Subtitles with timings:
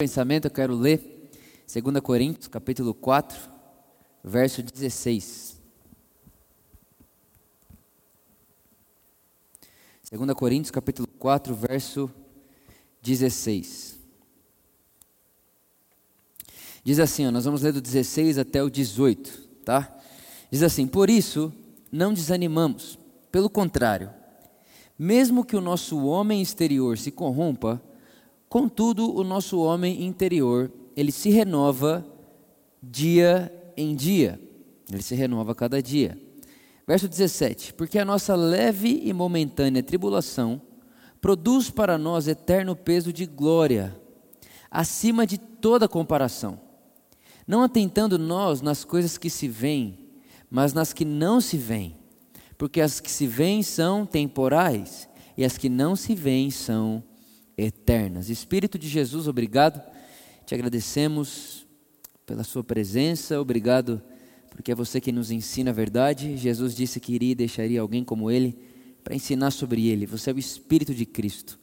[0.00, 1.28] pensamento eu quero ler
[1.66, 3.36] 2 Coríntios, capítulo 4,
[4.22, 5.60] verso 16.
[10.08, 12.08] 2 Coríntios, capítulo 4, verso
[13.02, 13.98] 16.
[16.84, 20.00] Diz assim, ó, nós vamos ler do 16 até o 18, tá?
[20.48, 21.52] Diz assim: Por isso,
[21.90, 22.96] não desanimamos,
[23.32, 24.14] pelo contrário,
[24.96, 27.82] mesmo que o nosso homem exterior se corrompa,
[28.48, 32.06] Contudo, o nosso homem interior, ele se renova
[32.82, 34.40] dia em dia.
[34.90, 36.18] Ele se renova cada dia.
[36.86, 40.62] Verso 17: Porque a nossa leve e momentânea tribulação
[41.20, 43.94] produz para nós eterno peso de glória,
[44.70, 46.58] acima de toda comparação.
[47.46, 49.98] Não atentando nós nas coisas que se veem,
[50.50, 51.96] mas nas que não se veem.
[52.56, 57.02] Porque as que se veem são temporais, e as que não se veem são
[57.58, 58.30] eternas.
[58.30, 59.82] Espírito de Jesus, obrigado.
[60.46, 61.66] Te agradecemos
[62.24, 64.00] pela Sua presença, obrigado
[64.50, 66.36] porque é você que nos ensina a verdade.
[66.36, 68.58] Jesus disse que iria e deixaria alguém como Ele
[69.04, 70.06] para ensinar sobre Ele.
[70.06, 71.58] Você é o Espírito de Cristo,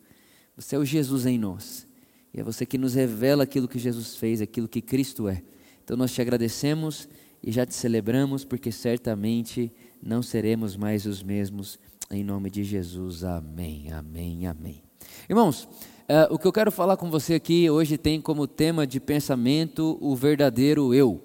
[0.55, 1.87] você é o Jesus em nós.
[2.33, 5.41] E é você que nos revela aquilo que Jesus fez, aquilo que Cristo é.
[5.83, 7.07] Então nós te agradecemos
[7.41, 11.79] e já te celebramos, porque certamente não seremos mais os mesmos.
[12.09, 14.83] Em nome de Jesus, amém, amém, amém.
[15.29, 15.67] Irmãos,
[16.09, 19.97] uh, o que eu quero falar com você aqui hoje tem como tema de pensamento
[20.01, 21.21] o verdadeiro eu,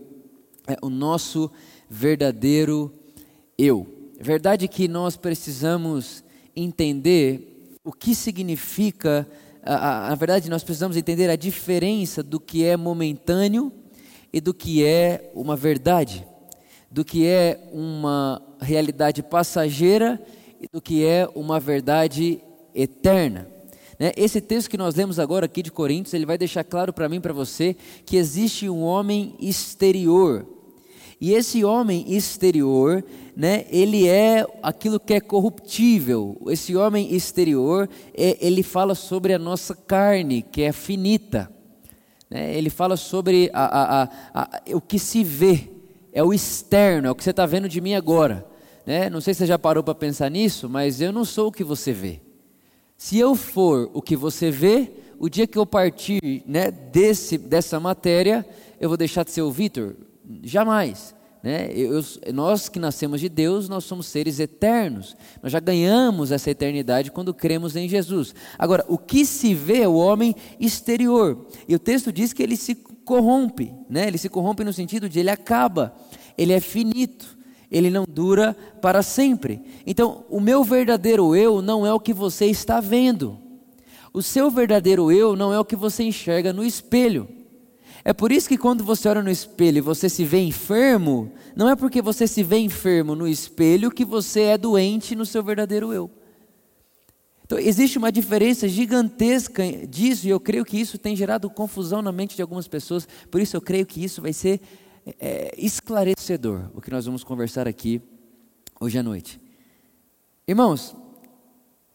[0.66, 1.50] é o nosso
[1.88, 2.92] verdadeiro
[3.58, 3.86] eu.
[4.18, 6.22] É verdade que nós precisamos
[6.54, 9.26] entender o que significa,
[9.64, 13.72] na verdade, nós precisamos entender a diferença do que é momentâneo
[14.32, 16.26] e do que é uma verdade,
[16.90, 20.20] do que é uma realidade passageira
[20.60, 22.40] e do que é uma verdade
[22.74, 23.49] eterna.
[24.00, 24.12] Né?
[24.16, 27.20] Esse texto que nós lemos agora aqui de Coríntios, ele vai deixar claro para mim
[27.20, 30.46] para você que existe um homem exterior.
[31.20, 33.04] E esse homem exterior,
[33.36, 36.40] né, ele é aquilo que é corruptível.
[36.48, 41.52] Esse homem exterior, é, ele fala sobre a nossa carne, que é finita.
[42.30, 42.56] Né?
[42.56, 45.68] Ele fala sobre a, a, a, o que se vê,
[46.10, 48.46] é o externo, é o que você está vendo de mim agora.
[48.86, 49.10] Né?
[49.10, 51.62] Não sei se você já parou para pensar nisso, mas eu não sou o que
[51.62, 52.22] você vê.
[53.00, 57.80] Se eu for o que você vê, o dia que eu partir né, desse, dessa
[57.80, 58.46] matéria,
[58.78, 59.96] eu vou deixar de ser o Vitor?
[60.42, 61.14] Jamais.
[61.42, 61.72] Né?
[61.72, 65.16] Eu, nós que nascemos de Deus, nós somos seres eternos.
[65.42, 68.34] Nós já ganhamos essa eternidade quando cremos em Jesus.
[68.58, 71.46] Agora, o que se vê é o homem exterior.
[71.66, 73.72] E o texto diz que ele se corrompe.
[73.88, 74.08] Né?
[74.08, 75.96] Ele se corrompe no sentido de ele acaba.
[76.36, 77.39] Ele é finito
[77.70, 79.62] ele não dura para sempre.
[79.86, 83.38] Então, o meu verdadeiro eu não é o que você está vendo.
[84.12, 87.28] O seu verdadeiro eu não é o que você enxerga no espelho.
[88.04, 91.68] É por isso que quando você olha no espelho e você se vê enfermo, não
[91.68, 95.92] é porque você se vê enfermo no espelho que você é doente no seu verdadeiro
[95.92, 96.10] eu.
[97.44, 102.12] Então, existe uma diferença gigantesca disso, e eu creio que isso tem gerado confusão na
[102.12, 104.60] mente de algumas pessoas, por isso eu creio que isso vai ser
[105.18, 108.00] é, esclarecedor o que nós vamos conversar aqui
[108.80, 109.40] hoje à noite.
[110.46, 110.94] Irmãos,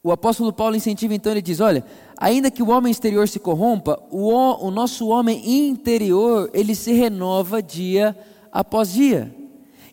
[0.03, 1.83] o apóstolo Paulo incentiva então, ele diz: olha,
[2.17, 4.29] ainda que o homem exterior se corrompa, o,
[4.67, 8.15] o nosso homem interior, ele se renova dia
[8.51, 9.35] após dia.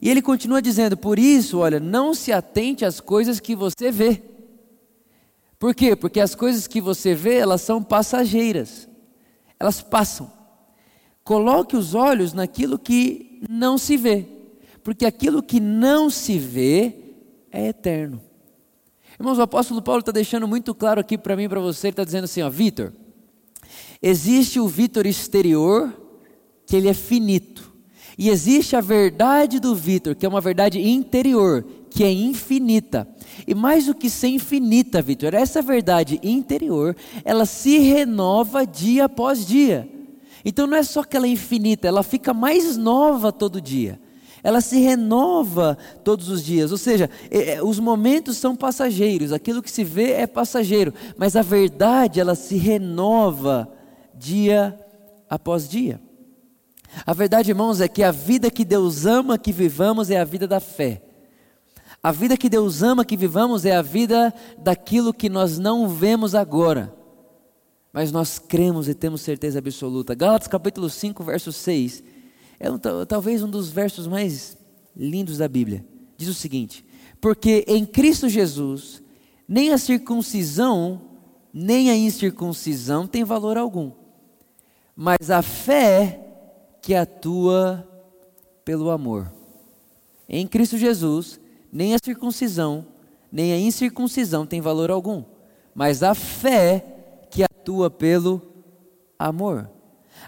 [0.02, 4.22] E ele continua dizendo: por isso, olha, não se atente às coisas que você vê.
[5.58, 5.96] Por quê?
[5.96, 8.88] Porque as coisas que você vê, elas são passageiras,
[9.58, 10.41] elas passam.
[11.32, 14.26] Coloque os olhos naquilo que não se vê,
[14.84, 16.94] porque aquilo que não se vê
[17.50, 18.20] é eterno.
[19.18, 21.92] Irmãos, o apóstolo Paulo está deixando muito claro aqui para mim e para você, ele
[21.92, 22.92] está dizendo assim, ó, Vitor,
[24.02, 25.90] existe o Vitor exterior,
[26.66, 27.72] que ele é finito,
[28.18, 33.08] e existe a verdade do Vitor, que é uma verdade interior, que é infinita.
[33.46, 36.94] E mais do que ser infinita, Vitor, essa verdade interior,
[37.24, 40.01] ela se renova dia após dia.
[40.44, 44.00] Então não é só que ela é infinita, ela fica mais nova todo dia.
[44.42, 49.62] Ela se renova todos os dias, ou seja, é, é, os momentos são passageiros, aquilo
[49.62, 53.72] que se vê é passageiro, mas a verdade ela se renova
[54.14, 54.76] dia
[55.30, 56.00] após dia.
[57.06, 60.46] A verdade, irmãos, é que a vida que Deus ama que vivamos é a vida
[60.46, 61.02] da fé.
[62.02, 66.34] A vida que Deus ama que vivamos é a vida daquilo que nós não vemos
[66.34, 67.01] agora
[67.92, 70.14] mas nós cremos e temos certeza absoluta.
[70.14, 72.02] Gálatas capítulo 5, verso 6,
[72.58, 74.56] é um, talvez um dos versos mais
[74.96, 75.84] lindos da Bíblia.
[76.16, 76.84] Diz o seguinte:
[77.20, 79.02] Porque em Cristo Jesus,
[79.46, 81.02] nem a circuncisão,
[81.52, 83.92] nem a incircuncisão tem valor algum,
[84.96, 86.20] mas a fé
[86.80, 87.86] que atua
[88.64, 89.30] pelo amor.
[90.28, 91.38] Em Cristo Jesus,
[91.70, 92.86] nem a circuncisão,
[93.30, 95.24] nem a incircuncisão tem valor algum,
[95.74, 96.91] mas a fé
[97.62, 98.42] atua pelo
[99.16, 99.70] amor.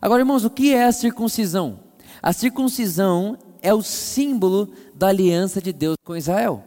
[0.01, 1.81] Agora, irmãos, o que é a circuncisão?
[2.23, 6.63] A circuncisão é o símbolo da aliança de Deus com Israel.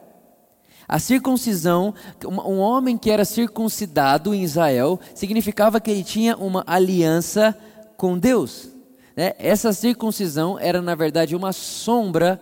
[0.86, 1.94] A circuncisão,
[2.26, 7.58] um homem que era circuncidado em Israel, significava que ele tinha uma aliança
[7.96, 8.70] com Deus.
[9.16, 9.34] Né?
[9.40, 12.42] Essa circuncisão era, na verdade, uma sombra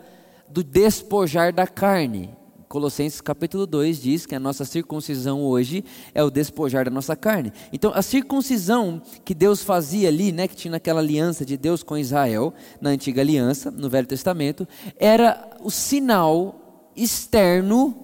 [0.50, 2.36] do despojar da carne.
[2.68, 5.84] Colossenses capítulo 2 diz que a nossa circuncisão hoje
[6.14, 7.54] é o despojar da nossa carne.
[7.72, 11.98] Então, a circuncisão que Deus fazia ali, né, que tinha aquela aliança de Deus com
[11.98, 14.68] Israel, na antiga aliança, no Velho Testamento,
[14.98, 17.96] era o sinal externo,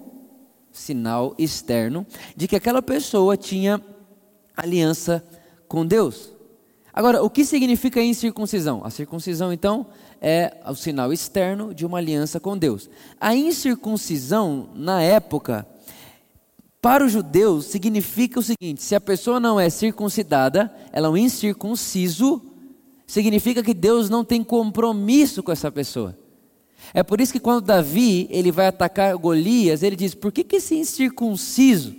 [0.70, 2.06] sinal externo,
[2.36, 3.82] de que aquela pessoa tinha
[4.56, 5.24] aliança
[5.66, 6.32] com Deus.
[6.92, 8.82] Agora, o que significa incircuncisão?
[8.84, 9.86] A circuncisão, então,
[10.24, 12.88] é o sinal externo de uma aliança com Deus.
[13.20, 15.66] A incircuncisão, na época,
[16.80, 21.16] para os judeus, significa o seguinte: se a pessoa não é circuncidada, ela é um
[21.16, 22.40] incircunciso,
[23.04, 26.16] significa que Deus não tem compromisso com essa pessoa.
[26.94, 30.56] É por isso que quando Davi ele vai atacar Golias, ele diz: por que, que
[30.56, 31.96] esse incircunciso?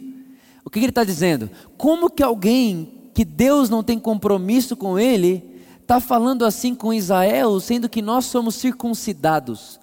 [0.64, 1.50] O que, que ele está dizendo?
[1.78, 5.53] Como que alguém que Deus não tem compromisso com ele,
[5.94, 9.80] está falando assim com Israel, sendo que nós somos circuncidados.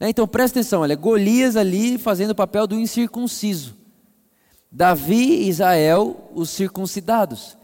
[0.00, 3.76] Né, então presta atenção, olha, Golias ali fazendo o papel do incircunciso.
[4.70, 7.56] Davi e Israel, os circuncidados.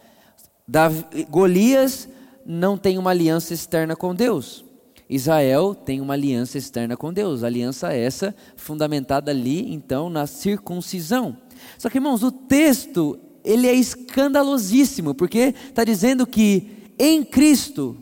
[0.66, 2.08] Davi, Golias
[2.46, 4.64] não tem uma aliança externa com Deus.
[5.08, 7.42] Israel tem uma aliança externa com Deus.
[7.42, 11.36] Aliança essa fundamentada ali, então, na circuncisão.
[11.76, 17.96] Só que, irmãos, o texto ele é escandalosíssimo, porque está dizendo que em Cristo,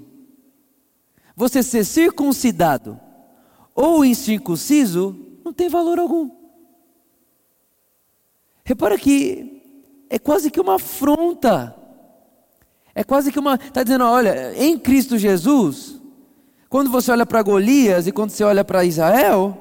[1.37, 2.99] você ser circuncidado
[3.73, 6.29] ou incircunciso não tem valor algum.
[8.65, 9.63] Repara que
[10.11, 11.77] é quase que uma afronta.
[12.93, 13.55] É quase que uma.
[13.55, 16.01] Está dizendo, olha, em Cristo Jesus,
[16.69, 19.57] quando você olha para Golias e quando você olha para Israel,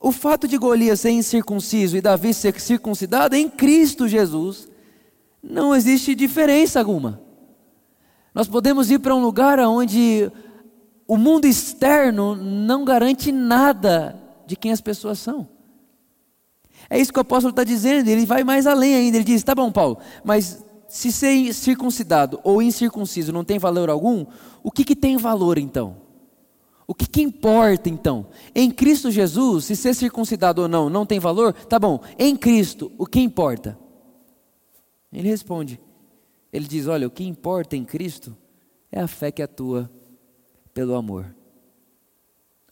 [0.00, 4.68] o fato de Golias ser incircunciso e Davi ser circuncidado em Cristo Jesus,
[5.40, 7.23] não existe diferença alguma.
[8.34, 10.30] Nós podemos ir para um lugar onde
[11.06, 15.48] o mundo externo não garante nada de quem as pessoas são.
[16.90, 19.16] É isso que o apóstolo está dizendo, ele vai mais além ainda.
[19.16, 24.26] Ele diz: tá bom, Paulo, mas se ser circuncidado ou incircunciso não tem valor algum,
[24.62, 26.02] o que, que tem valor então?
[26.86, 28.26] O que, que, importa então?
[28.54, 32.00] Em Cristo Jesus, se ser circuncidado ou não não tem valor, tá bom.
[32.18, 33.78] Em Cristo, o que importa?
[35.10, 35.80] Ele responde.
[36.54, 38.36] Ele diz: Olha, o que importa em Cristo
[38.92, 39.90] é a fé que atua
[40.72, 41.34] pelo amor.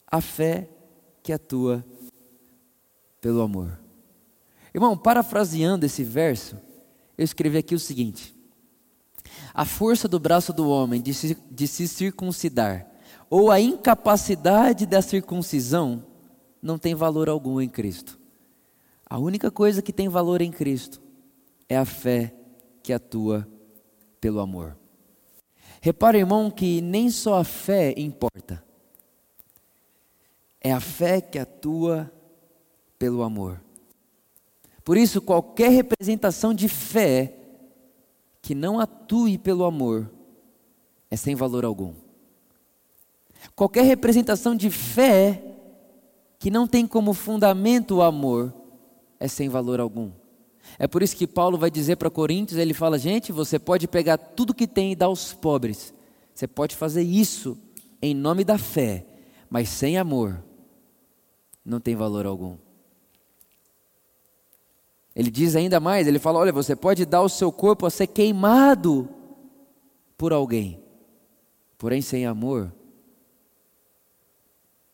[0.06, 0.70] A fé
[1.20, 1.84] que atua
[3.20, 3.81] pelo amor.
[4.73, 6.56] Irmão, parafraseando esse verso,
[7.19, 8.32] eu escrevi aqui o seguinte:
[9.52, 12.88] A força do braço do homem de se, de se circuncidar
[13.29, 16.05] ou a incapacidade da circuncisão
[16.62, 18.17] não tem valor algum em Cristo.
[19.05, 21.02] A única coisa que tem valor em Cristo
[21.69, 22.32] é a fé
[22.81, 23.49] que atua
[24.22, 24.78] pelo amor.
[25.80, 28.64] Repare, irmão, que nem só a fé importa,
[30.60, 32.10] é a fé que atua
[32.96, 33.60] pelo amor.
[34.84, 37.34] Por isso, qualquer representação de fé
[38.41, 40.08] que não atue pelo amor
[41.10, 41.93] é sem valor algum.
[43.56, 45.43] Qualquer representação de fé
[46.38, 48.55] que não tem como fundamento o amor
[49.19, 50.12] é sem valor algum.
[50.82, 54.19] É por isso que Paulo vai dizer para Coríntios, ele fala: "Gente, você pode pegar
[54.19, 55.94] tudo que tem e dar aos pobres.
[56.34, 57.56] Você pode fazer isso
[58.03, 59.06] em nome da fé,
[59.48, 60.43] mas sem amor
[61.65, 62.56] não tem valor algum."
[65.15, 68.08] Ele diz ainda mais, ele fala: "Olha, você pode dar o seu corpo a ser
[68.08, 69.08] queimado
[70.19, 70.82] por alguém,
[71.79, 72.72] porém sem amor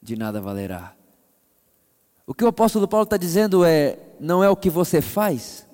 [0.02, 0.94] de nada valerá.
[2.26, 5.66] O que o apóstolo Paulo está dizendo é: não é o que você faz,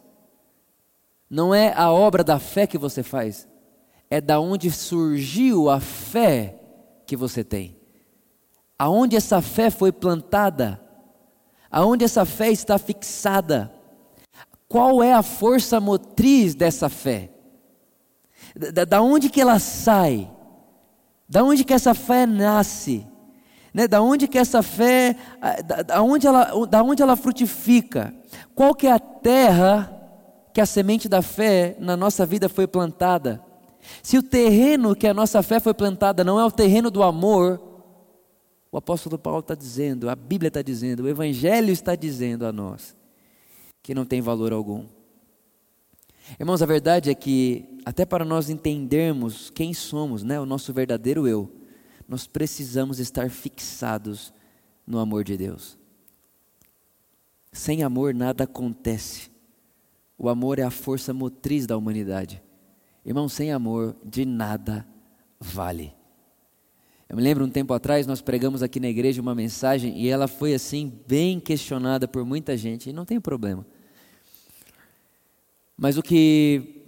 [1.35, 3.49] não é a obra da fé que você faz,
[4.09, 6.61] é da onde surgiu a fé
[7.05, 7.77] que você tem,
[8.79, 10.81] aonde essa fé foi plantada,
[11.69, 13.75] aonde essa fé está fixada,
[14.69, 17.31] qual é a força motriz dessa fé,
[18.55, 20.31] da, da onde que ela sai,
[21.29, 23.05] da onde que essa fé nasce?
[23.73, 23.89] Né?
[23.89, 25.17] Da onde que essa fé,
[25.67, 28.15] da, da, onde ela, da onde ela frutifica?
[28.55, 30.04] Qual que é a terra
[30.55, 33.45] que a semente da fé na nossa vida foi plantada?
[34.03, 37.61] Se o terreno que a nossa fé foi plantada não é o terreno do amor,
[38.71, 42.97] o apóstolo Paulo está dizendo, a Bíblia está dizendo, o Evangelho está dizendo a nós
[43.83, 44.87] que não tem valor algum.
[46.41, 51.29] Irmãos, a verdade é que, até para nós entendermos quem somos, né, o nosso verdadeiro
[51.29, 51.53] eu,
[52.09, 54.33] nós precisamos estar fixados
[54.87, 55.77] no amor de Deus.
[57.53, 59.34] Sem amor nada acontece.
[60.19, 62.43] O amor é a força motriz da humanidade.
[63.05, 64.87] Irmão, sem amor, de nada
[65.39, 65.95] vale.
[67.09, 70.27] Eu me lembro um tempo atrás, nós pregamos aqui na igreja uma mensagem e ela
[70.27, 73.67] foi assim, bem questionada por muita gente, e não tem problema.
[75.77, 76.83] Mas o que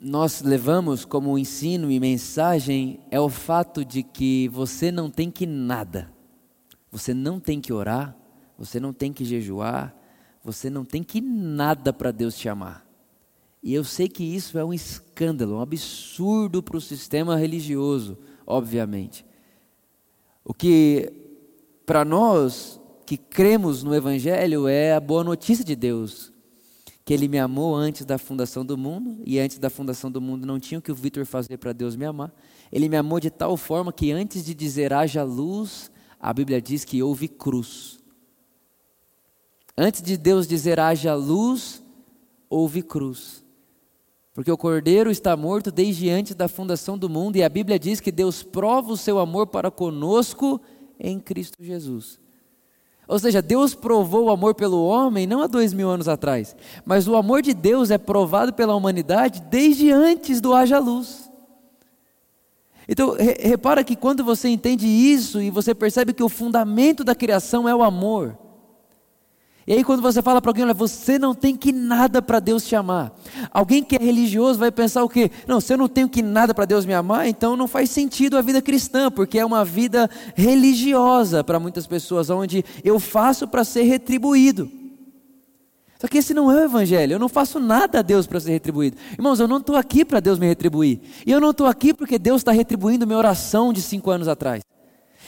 [0.00, 5.46] nós levamos como ensino e mensagem é o fato de que você não tem que
[5.46, 6.12] nada,
[6.90, 8.16] você não tem que orar,
[8.58, 9.94] você não tem que jejuar,
[10.46, 12.86] você não tem que nada para Deus te amar.
[13.60, 19.26] E eu sei que isso é um escândalo, um absurdo para o sistema religioso, obviamente.
[20.44, 21.12] O que
[21.84, 26.32] para nós que cremos no Evangelho é a boa notícia de Deus,
[27.04, 30.46] que Ele me amou antes da fundação do mundo, e antes da fundação do mundo
[30.46, 32.32] não tinha o que o Vitor fazer para Deus me amar.
[32.70, 36.84] Ele me amou de tal forma que antes de dizer haja luz, a Bíblia diz
[36.84, 37.98] que houve cruz.
[39.76, 41.82] Antes de Deus dizer haja luz,
[42.48, 43.44] houve cruz.
[44.32, 48.00] Porque o cordeiro está morto desde antes da fundação do mundo, e a Bíblia diz
[48.00, 50.60] que Deus prova o seu amor para conosco
[50.98, 52.18] em Cristo Jesus.
[53.08, 57.06] Ou seja, Deus provou o amor pelo homem não há dois mil anos atrás, mas
[57.06, 61.30] o amor de Deus é provado pela humanidade desde antes do haja luz.
[62.88, 67.68] Então, repara que quando você entende isso e você percebe que o fundamento da criação
[67.68, 68.36] é o amor,
[69.66, 72.64] e aí, quando você fala para alguém, olha, você não tem que nada para Deus
[72.64, 73.12] te amar.
[73.50, 75.28] Alguém que é religioso vai pensar o quê?
[75.44, 78.38] Não, se eu não tenho que nada para Deus me amar, então não faz sentido
[78.38, 83.64] a vida cristã, porque é uma vida religiosa para muitas pessoas, onde eu faço para
[83.64, 84.70] ser retribuído.
[85.98, 87.14] Só que esse não é o evangelho.
[87.14, 88.96] Eu não faço nada a Deus para ser retribuído.
[89.14, 91.00] Irmãos, eu não estou aqui para Deus me retribuir.
[91.26, 94.62] E eu não estou aqui porque Deus está retribuindo minha oração de cinco anos atrás.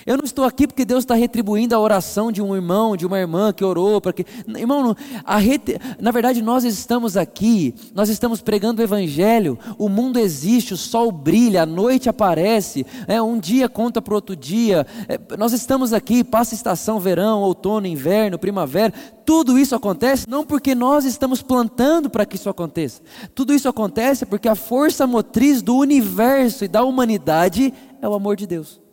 [0.06, 3.18] Eu não estou aqui porque Deus está retribuindo a oração de um irmão, de uma
[3.18, 4.24] irmã que orou para que.
[4.56, 4.96] Irmão,
[5.38, 5.78] rete...
[6.00, 9.58] na verdade nós estamos aqui, nós estamos pregando o Evangelho.
[9.76, 14.34] O mundo existe, o sol brilha, a noite aparece, é, um dia conta para outro
[14.34, 14.86] dia.
[15.08, 18.92] É, nós estamos aqui, passa estação, verão, outono, inverno, primavera.
[19.24, 23.02] Tudo isso acontece não porque nós estamos plantando para que isso aconteça.
[23.34, 28.36] Tudo isso acontece porque a força motriz do universo e da humanidade é o amor
[28.36, 28.88] de Deus.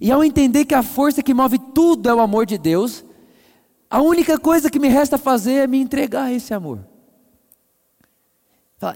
[0.00, 3.04] E ao entender que a força que move tudo é o amor de Deus,
[3.90, 6.86] a única coisa que me resta fazer é me entregar a esse amor.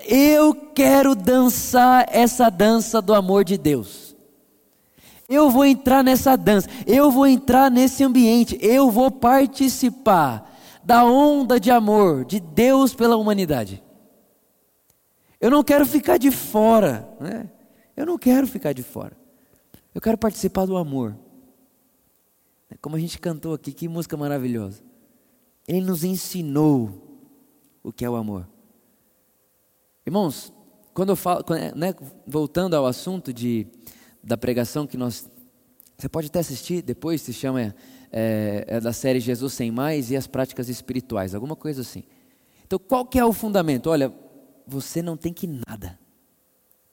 [0.07, 4.15] Eu quero dançar essa dança do amor de Deus.
[5.29, 10.51] Eu vou entrar nessa dança, eu vou entrar nesse ambiente, eu vou participar
[10.85, 13.83] da onda de amor de Deus pela humanidade.
[15.41, 17.49] Eu não quero ficar de fora, né?
[17.97, 19.22] Eu não quero ficar de fora.
[19.95, 21.17] Eu quero participar do amor.
[22.81, 24.83] Como a gente cantou aqui, que música maravilhosa.
[25.69, 27.31] Ele nos ensinou
[27.83, 28.49] o que é o amor.
[30.07, 30.53] Irmãos,
[30.95, 31.45] quando eu falo,
[31.77, 31.95] né,
[32.27, 33.67] voltando ao assunto de,
[34.23, 35.31] da pregação que nós.
[35.97, 37.75] Você pode até assistir depois, se chama
[38.11, 42.03] é, é da série Jesus Sem Mais e as Práticas Espirituais, alguma coisa assim.
[42.65, 43.89] Então, qual que é o fundamento?
[43.89, 44.13] Olha,
[44.67, 45.99] você não tem que nada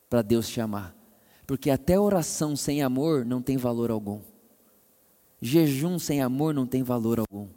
[0.10, 0.99] para Deus te amar.
[1.50, 4.20] Porque até oração sem amor não tem valor algum.
[5.42, 7.48] Jejum sem amor não tem valor algum.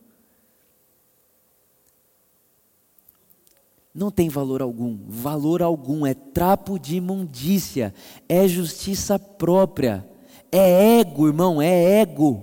[3.95, 7.93] Não tem valor algum, valor algum, é trapo de imundícia,
[8.27, 10.09] é justiça própria,
[10.51, 12.43] é ego, irmão, é ego,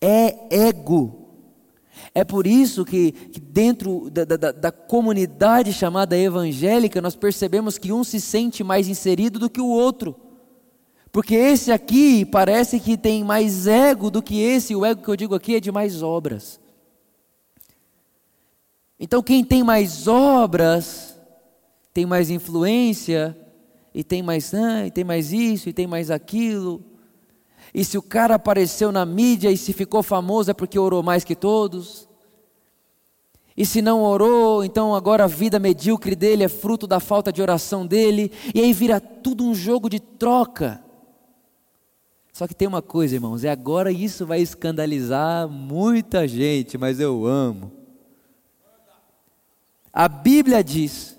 [0.00, 1.17] é ego.
[2.18, 7.92] É por isso que, que dentro da, da, da, comunidade chamada evangélica, nós percebemos que
[7.92, 10.16] um se sente mais inserido do que o outro.
[11.12, 15.14] Porque esse aqui parece que tem mais ego do que esse, o ego que eu
[15.14, 16.58] digo aqui é de mais obras.
[18.98, 21.16] Então, quem tem mais obras,
[21.94, 23.38] tem mais influência,
[23.94, 26.82] e tem mais, ah, e tem mais isso, e tem mais aquilo.
[27.72, 31.22] E se o cara apareceu na mídia e se ficou famoso é porque orou mais
[31.22, 32.07] que todos.
[33.58, 37.42] E se não orou, então agora a vida medíocre dele é fruto da falta de
[37.42, 38.30] oração dele.
[38.54, 40.80] E aí vira tudo um jogo de troca.
[42.32, 47.26] Só que tem uma coisa, irmãos, e agora isso vai escandalizar muita gente, mas eu
[47.26, 47.72] amo.
[49.92, 51.18] A Bíblia diz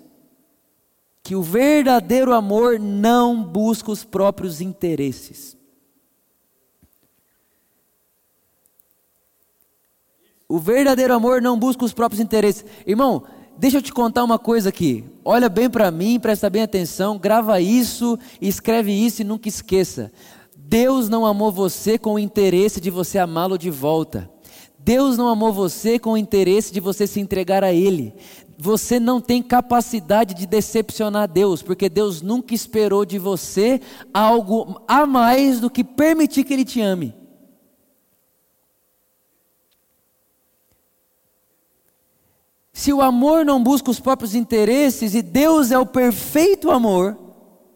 [1.22, 5.58] que o verdadeiro amor não busca os próprios interesses.
[10.50, 12.64] O verdadeiro amor não busca os próprios interesses.
[12.84, 13.22] Irmão,
[13.56, 15.04] deixa eu te contar uma coisa aqui.
[15.24, 20.10] Olha bem para mim, presta bem atenção, grava isso, escreve isso e nunca esqueça.
[20.56, 24.28] Deus não amou você com o interesse de você amá-lo de volta.
[24.76, 28.12] Deus não amou você com o interesse de você se entregar a Ele.
[28.58, 33.80] Você não tem capacidade de decepcionar Deus, porque Deus nunca esperou de você
[34.12, 37.19] algo a mais do que permitir que Ele te ame.
[42.80, 47.14] Se o amor não busca os próprios interesses e Deus é o perfeito amor,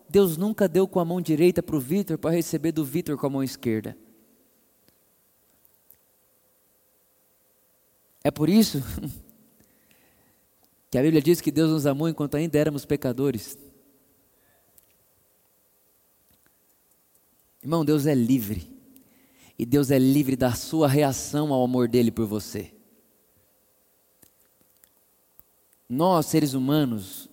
[0.08, 3.26] Deus nunca deu com a mão direita para o Vitor para receber do Vitor com
[3.26, 3.94] a mão esquerda.
[8.24, 8.82] É por isso
[10.90, 13.58] que a Bíblia diz que Deus nos amou enquanto ainda éramos pecadores.
[17.62, 18.72] Irmão, Deus é livre.
[19.58, 22.73] E Deus é livre da sua reação ao amor dele por você.
[25.94, 27.30] Nós, seres humanos,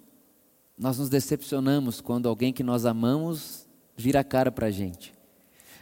[0.78, 5.16] nós nos decepcionamos quando alguém que nós amamos vira a cara para a gente.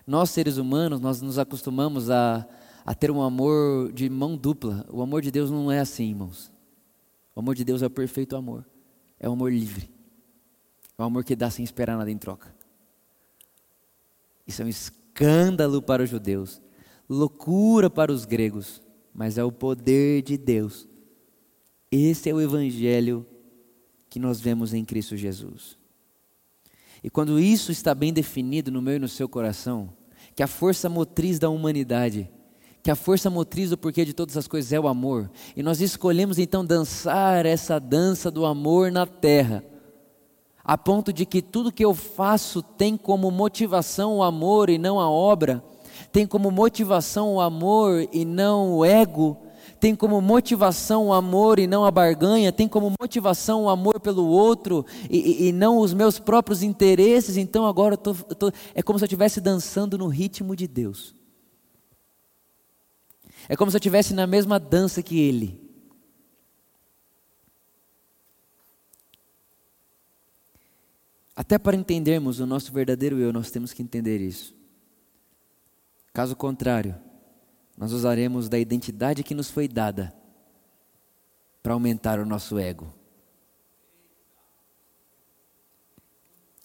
[0.08, 2.48] Nós, seres humanos, nós nos acostumamos a,
[2.86, 4.86] a ter um amor de mão dupla.
[4.90, 6.54] O amor de Deus não é assim, irmãos.
[7.36, 8.66] O amor de Deus é o perfeito amor.
[9.20, 9.92] É o amor livre.
[10.98, 12.56] É o amor que dá sem esperar nada em troca.
[14.48, 16.62] Isso é um escândalo para os judeus,
[17.10, 18.82] loucura para os gregos,
[19.14, 20.89] mas é o poder de Deus
[21.92, 23.26] esse é o evangelho
[24.10, 25.78] que nós vemos em Cristo Jesus.
[27.04, 29.94] E quando isso está bem definido no meu e no seu coração,
[30.36, 32.30] que a força motriz da humanidade,
[32.84, 35.82] que a força motriz do porquê de todas as coisas é o amor, e nós
[35.82, 39.64] escolhemos então dançar essa dança do amor na terra,
[40.64, 45.00] a ponto de que tudo que eu faço tem como motivação o amor e não
[45.00, 45.64] a obra,
[46.12, 49.38] tem como motivação o amor e não o ego,
[49.80, 54.26] tem como motivação o amor e não a barganha, tem como motivação o amor pelo
[54.26, 58.52] outro e, e, e não os meus próprios interesses, então agora eu tô, eu tô,
[58.76, 61.16] é como se eu estivesse dançando no ritmo de Deus.
[63.48, 65.70] É como se eu estivesse na mesma dança que Ele.
[71.36, 74.54] Até para entendermos o nosso verdadeiro eu, nós temos que entender isso.
[76.12, 76.96] Caso contrário,
[77.80, 80.14] nós usaremos da identidade que nos foi dada
[81.64, 82.94] para aumentar o nosso ego.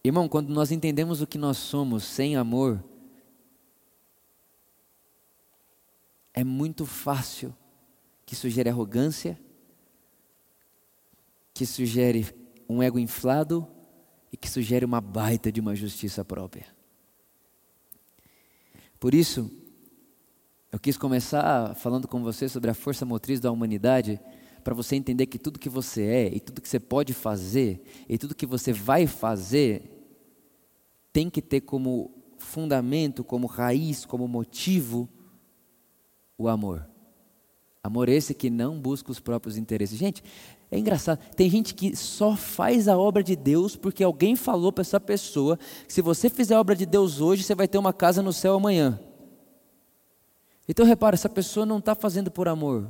[0.02, 2.82] Irmão, quando nós entendemos o que nós somos sem amor,
[6.34, 7.56] é muito fácil
[8.26, 9.40] que sugere arrogância,
[11.54, 12.26] que sugere
[12.68, 13.68] um ego inflado
[14.32, 16.66] e que sugere uma baita de uma justiça própria.
[18.98, 19.63] Por isso,
[20.74, 24.20] eu quis começar falando com você sobre a força motriz da humanidade,
[24.64, 28.18] para você entender que tudo que você é, e tudo que você pode fazer, e
[28.18, 30.04] tudo que você vai fazer,
[31.12, 35.08] tem que ter como fundamento, como raiz, como motivo,
[36.36, 36.84] o amor.
[37.80, 39.96] Amor esse que não busca os próprios interesses.
[39.96, 40.24] Gente,
[40.72, 41.20] é engraçado.
[41.36, 45.56] Tem gente que só faz a obra de Deus porque alguém falou para essa pessoa
[45.86, 48.32] que se você fizer a obra de Deus hoje, você vai ter uma casa no
[48.32, 48.98] céu amanhã.
[50.68, 52.88] Então repara, essa pessoa não está fazendo por amor,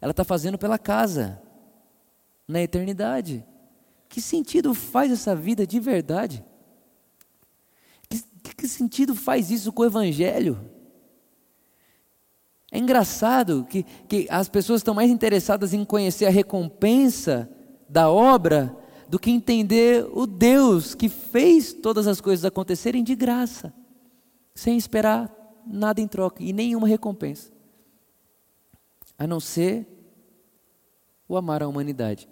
[0.00, 1.40] ela está fazendo pela casa,
[2.48, 3.44] na eternidade.
[4.08, 6.44] Que sentido faz essa vida de verdade?
[8.08, 10.58] Que, que sentido faz isso com o Evangelho?
[12.70, 17.50] É engraçado que, que as pessoas estão mais interessadas em conhecer a recompensa
[17.88, 18.76] da obra
[19.08, 23.72] do que entender o Deus que fez todas as coisas acontecerem de graça,
[24.54, 25.35] sem esperar
[25.66, 27.50] nada em troca e nenhuma recompensa,
[29.18, 29.86] a não ser
[31.28, 32.28] o amar a humanidade.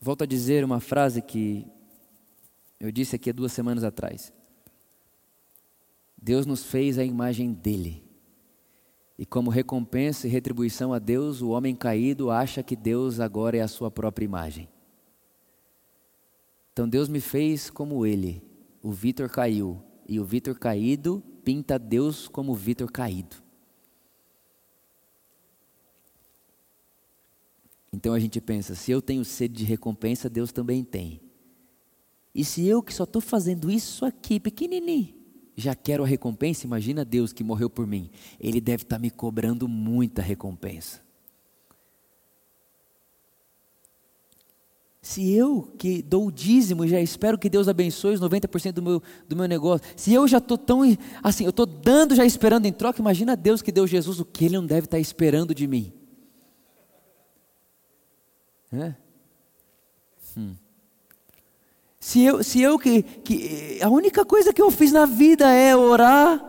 [0.00, 1.66] Volto a dizer uma frase que
[2.78, 4.32] eu disse aqui há duas semanas atrás.
[6.16, 8.04] Deus nos fez a imagem dele.
[9.18, 13.60] E como recompensa e retribuição a Deus, o homem caído acha que Deus agora é
[13.60, 14.68] a sua própria imagem.
[16.72, 18.47] Então Deus me fez como ele
[18.82, 19.82] o Vitor caiu.
[20.08, 23.36] E o Vitor caído pinta Deus como Vitor caído.
[27.92, 31.20] Então a gente pensa: se eu tenho sede de recompensa, Deus também tem.
[32.34, 35.14] E se eu que só estou fazendo isso aqui, pequenininho,
[35.56, 38.10] já quero a recompensa, imagina Deus que morreu por mim.
[38.38, 41.07] Ele deve estar tá me cobrando muita recompensa.
[45.08, 49.02] Se eu que dou o dízimo já espero que Deus abençoe os 90% do meu,
[49.26, 50.82] do meu negócio, se eu já estou tão
[51.22, 54.44] assim, eu estou dando já esperando em troca, imagina Deus que deu Jesus, o que
[54.44, 55.90] Ele não deve estar esperando de mim.
[58.70, 58.92] É?
[60.36, 60.54] Hum.
[61.98, 63.78] Se eu, se eu que, que.
[63.80, 66.48] A única coisa que eu fiz na vida é orar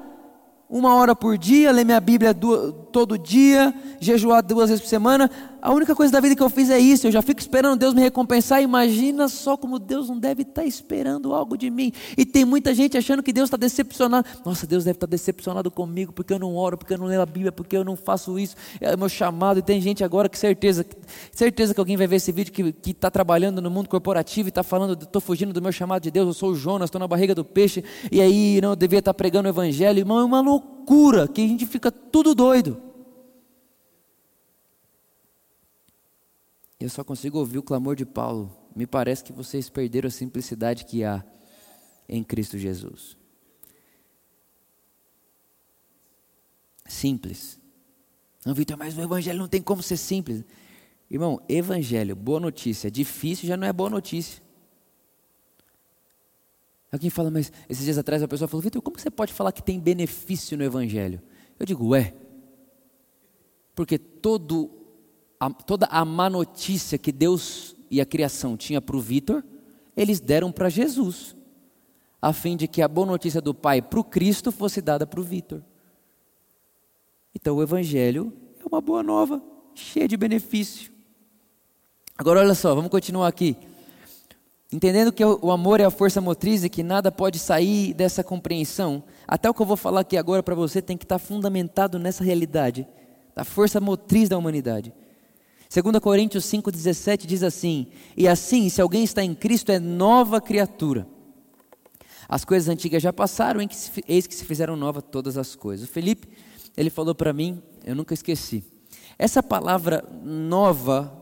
[0.70, 5.32] uma hora por dia, ler minha Bíblia do, todo dia, jejuar duas vezes por semana.
[5.62, 7.08] A única coisa da vida que eu fiz é isso.
[7.08, 8.62] Eu já fico esperando Deus me recompensar.
[8.62, 11.92] Imagina só como Deus não deve estar esperando algo de mim.
[12.18, 14.28] E tem muita gente achando que Deus está decepcionado.
[14.46, 17.26] Nossa, Deus deve estar decepcionado comigo porque eu não oro, porque eu não leio a
[17.26, 18.56] Bíblia, porque eu não faço isso.
[18.80, 19.60] É o meu chamado.
[19.60, 20.86] E tem gente agora que certeza,
[21.32, 24.64] certeza que alguém vai ver esse vídeo que está trabalhando no mundo corporativo e está
[24.64, 26.28] falando, estou fugindo do meu chamado de Deus.
[26.28, 27.84] Eu sou o Jonas, estou na barriga do peixe.
[28.12, 30.00] E aí não eu devia estar pregando o evangelho.
[30.00, 32.89] Irmão, é uma loucura que a gente fica tudo doido.
[36.80, 38.56] Eu só consigo ouvir o clamor de Paulo.
[38.74, 41.26] Me parece que vocês perderam a simplicidade que há
[42.08, 43.18] em Cristo Jesus.
[46.86, 47.60] Simples.
[48.46, 50.44] Não, Vitor, mas o evangelho não tem como ser simples.
[51.12, 52.90] Irmão, evangelho, boa notícia.
[52.90, 54.42] Difícil já não é boa notícia.
[56.92, 59.62] Alguém fala, mas esses dias atrás a pessoa falou, Vitor, como você pode falar que
[59.62, 61.22] tem benefício no evangelho?
[61.60, 62.16] Eu digo, ué,
[63.76, 64.79] porque todo
[65.40, 69.44] a, toda a má notícia que Deus e a criação tinha para o Vitor,
[69.96, 71.36] eles deram para Jesus,
[72.22, 75.20] a fim de que a boa notícia do Pai para o Cristo fosse dada para
[75.20, 75.62] o Vitor.
[77.34, 79.42] Então o Evangelho é uma boa nova,
[79.74, 80.92] cheia de benefício.
[82.18, 83.56] Agora olha só, vamos continuar aqui.
[84.72, 89.04] Entendendo que o amor é a força motriz e que nada pode sair dessa compreensão,
[89.28, 92.24] até o que eu vou falar aqui agora para você tem que estar fundamentado nessa
[92.24, 92.88] realidade,
[93.34, 94.94] da força motriz da humanidade.
[95.72, 97.86] 2 Coríntios 5,17 diz assim:
[98.18, 101.08] E assim, se alguém está em Cristo, é nova criatura.
[102.28, 103.62] As coisas antigas já passaram,
[104.08, 105.88] eis que se fizeram novas todas as coisas.
[105.88, 106.28] O Felipe,
[106.76, 108.64] ele falou para mim, eu nunca esqueci.
[109.18, 111.16] Essa palavra nova,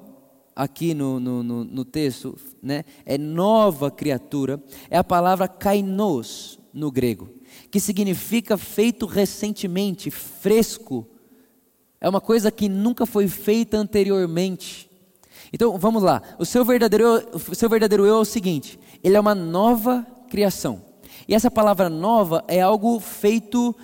[0.55, 6.89] aqui no, no, no, no, texto, né, é nova criatura, é a palavra kainos no
[6.89, 7.29] grego,
[7.69, 11.05] que significa feito recentemente, fresco,
[11.99, 14.89] é uma coisa que nunca foi feita anteriormente.
[15.51, 16.21] Então, vamos lá.
[16.37, 20.05] O seu verdadeiro eu, o seu verdadeiro eu é o seguinte: ele é uma nova
[20.29, 20.81] criação.
[21.27, 23.75] E essa palavra nova é algo feito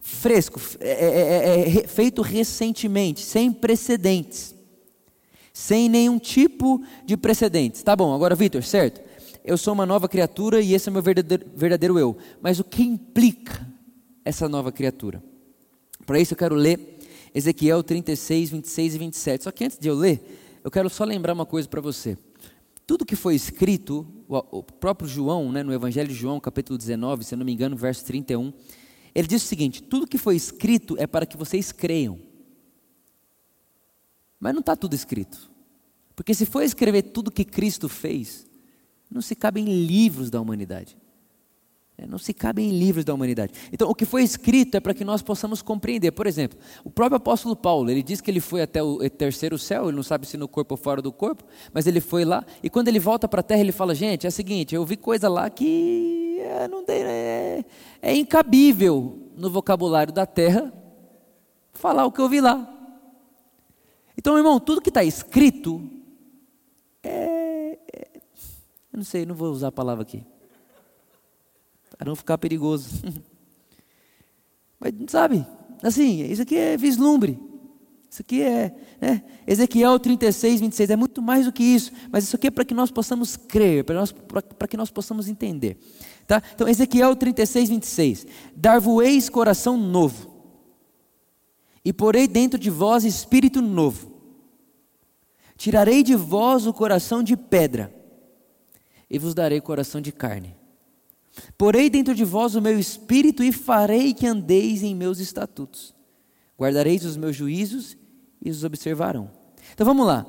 [0.00, 4.54] fresco, é, é, é, é feito recentemente, sem precedentes.
[5.52, 7.82] Sem nenhum tipo de precedentes.
[7.82, 9.00] Tá bom, agora, Vitor, certo?
[9.44, 12.16] Eu sou uma nova criatura e esse é meu verdadeiro, verdadeiro eu.
[12.42, 13.66] Mas o que implica
[14.24, 15.22] essa nova criatura?
[16.04, 16.93] Para isso eu quero ler
[17.34, 19.44] Ezequiel 36, 26 e 27.
[19.44, 22.16] Só que antes de eu ler, eu quero só lembrar uma coisa para você.
[22.86, 27.34] Tudo que foi escrito, o próprio João, né, no Evangelho de João, capítulo 19, se
[27.34, 28.52] eu não me engano, verso 31,
[29.14, 32.20] ele diz o seguinte: tudo que foi escrito é para que vocês creiam.
[34.38, 35.50] Mas não está tudo escrito.
[36.14, 38.46] Porque se for escrever tudo que Cristo fez,
[39.10, 40.96] não se cabe em livros da humanidade.
[42.04, 43.52] É, não se cabem em livros da humanidade.
[43.72, 46.12] Então, o que foi escrito é para que nós possamos compreender.
[46.12, 49.88] Por exemplo, o próprio apóstolo Paulo, ele diz que ele foi até o terceiro céu,
[49.88, 52.70] ele não sabe se no corpo ou fora do corpo, mas ele foi lá, e
[52.70, 55.28] quando ele volta para a terra, ele fala: Gente, é o seguinte, eu vi coisa
[55.28, 57.64] lá que é, não tem, é,
[58.02, 60.72] é incabível no vocabulário da terra
[61.72, 62.70] falar o que eu vi lá.
[64.16, 65.90] Então, irmão, tudo que está escrito
[67.02, 68.08] é, é.
[68.92, 70.24] Eu não sei, não vou usar a palavra aqui
[71.96, 72.88] para não ficar perigoso.
[74.78, 75.46] Mas sabe,
[75.82, 77.38] assim, isso aqui é vislumbre.
[78.10, 79.24] Isso aqui é, né?
[79.44, 82.72] Ezequiel 36, 26, é muito mais do que isso, mas isso aqui é para que
[82.72, 85.76] nós possamos crer, para que nós possamos entender.
[86.24, 86.40] Tá?
[86.54, 90.32] Então, Ezequiel 36, 26, dar-vos-eis coração novo,
[91.84, 94.12] e porei dentro de vós espírito novo,
[95.56, 97.92] tirarei de vós o coração de pedra,
[99.10, 100.54] e vos darei coração de carne.
[101.58, 105.94] Porei dentro de vós o meu espírito e farei que andeis em meus estatutos.
[106.58, 107.96] Guardareis os meus juízos
[108.42, 109.30] e os observarão.
[109.72, 110.26] Então vamos lá.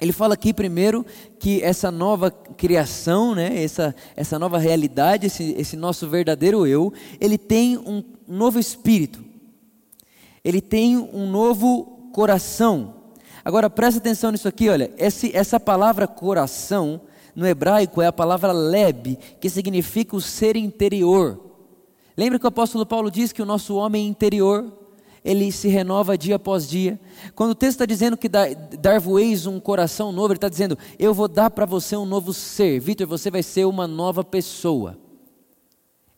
[0.00, 1.04] Ele fala aqui primeiro
[1.38, 7.36] que essa nova criação, né, essa, essa nova realidade, esse, esse nosso verdadeiro eu, ele
[7.36, 9.22] tem um novo espírito,
[10.42, 12.94] ele tem um novo coração.
[13.44, 17.02] Agora presta atenção nisso aqui, olha, esse, essa palavra coração,
[17.40, 21.40] no hebraico é a palavra leb, que significa o ser interior.
[22.14, 24.70] Lembra que o apóstolo Paulo diz que o nosso homem interior
[25.24, 27.00] ele se renova dia após dia.
[27.34, 31.28] Quando o texto está dizendo que dar-vos-eis um coração novo, ele está dizendo: Eu vou
[31.28, 32.78] dar para você um novo ser.
[32.78, 34.98] Vitor, você vai ser uma nova pessoa.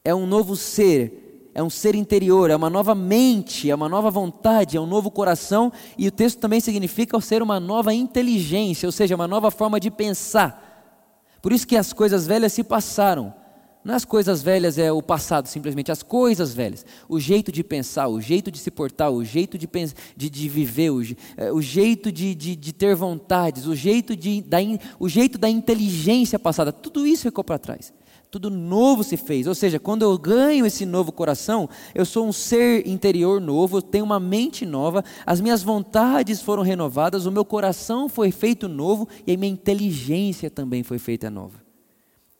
[0.05, 4.11] É um novo ser, é um ser interior, é uma nova mente, é uma nova
[4.11, 5.73] vontade, é um novo coração.
[5.97, 9.89] E o texto também significa ser uma nova inteligência, ou seja, uma nova forma de
[9.89, 10.72] pensar.
[11.43, 13.35] Por isso que as coisas velhas se passaram
[13.85, 16.87] não é as coisas velhas é o passado, simplesmente as coisas velhas.
[17.09, 19.69] O jeito de pensar, o jeito de se portar, o jeito de,
[20.17, 21.03] de, de viver, o,
[21.37, 24.59] é, o jeito de, de, de, ter vontades, o jeito, de, da,
[25.01, 27.93] o jeito da inteligência passada, tudo isso ficou para trás.
[28.33, 29.47] Tudo novo se fez.
[29.47, 33.83] Ou seja, quando eu ganho esse novo coração, eu sou um ser interior novo, eu
[33.83, 39.07] tenho uma mente nova, as minhas vontades foram renovadas, o meu coração foi feito novo
[39.27, 41.63] e a minha inteligência também foi feita nova.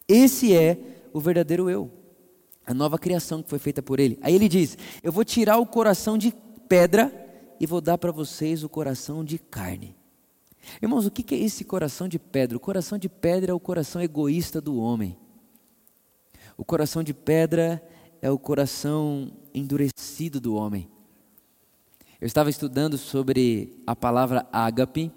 [0.09, 0.79] Esse é
[1.13, 1.91] o verdadeiro eu,
[2.67, 4.19] a nova criação que foi feita por Ele.
[4.23, 6.33] Aí ele diz: Eu vou tirar o coração de
[6.67, 7.13] pedra
[7.61, 9.95] e vou dar para vocês o coração de carne.
[10.81, 12.57] Irmãos, o que é esse coração de pedra?
[12.57, 15.19] O coração de pedra é o coração egoísta do homem.
[16.57, 17.83] O coração de pedra
[18.21, 20.89] é o coração endurecido do homem.
[22.21, 25.11] Eu estava estudando sobre a palavra ágape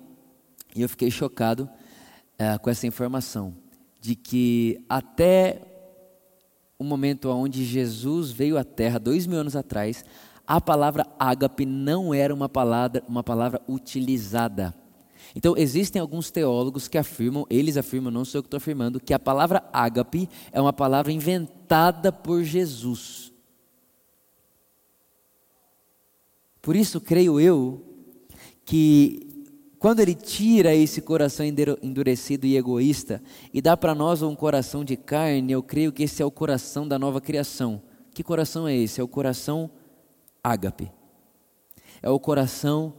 [0.76, 1.70] e eu fiquei chocado
[2.40, 3.56] uh, com essa informação
[4.02, 5.62] de que até
[6.78, 10.04] o momento onde Jesus veio à Terra, dois mil anos atrás,
[10.46, 14.76] a palavra ágape não era uma palavra, uma palavra utilizada.
[15.34, 19.14] Então, existem alguns teólogos que afirmam, eles afirmam, não sou eu que estou afirmando, que
[19.14, 23.32] a palavra ágape é uma palavra inventada por Jesus.
[26.62, 27.82] Por isso, creio eu,
[28.66, 29.36] que
[29.78, 33.22] quando ele tira esse coração endurecido e egoísta
[33.54, 36.88] e dá para nós um coração de carne, eu creio que esse é o coração
[36.88, 37.82] da nova criação.
[38.12, 39.00] Que coração é esse?
[39.00, 39.70] É o coração
[40.44, 40.92] ágape.
[42.02, 42.96] É o coração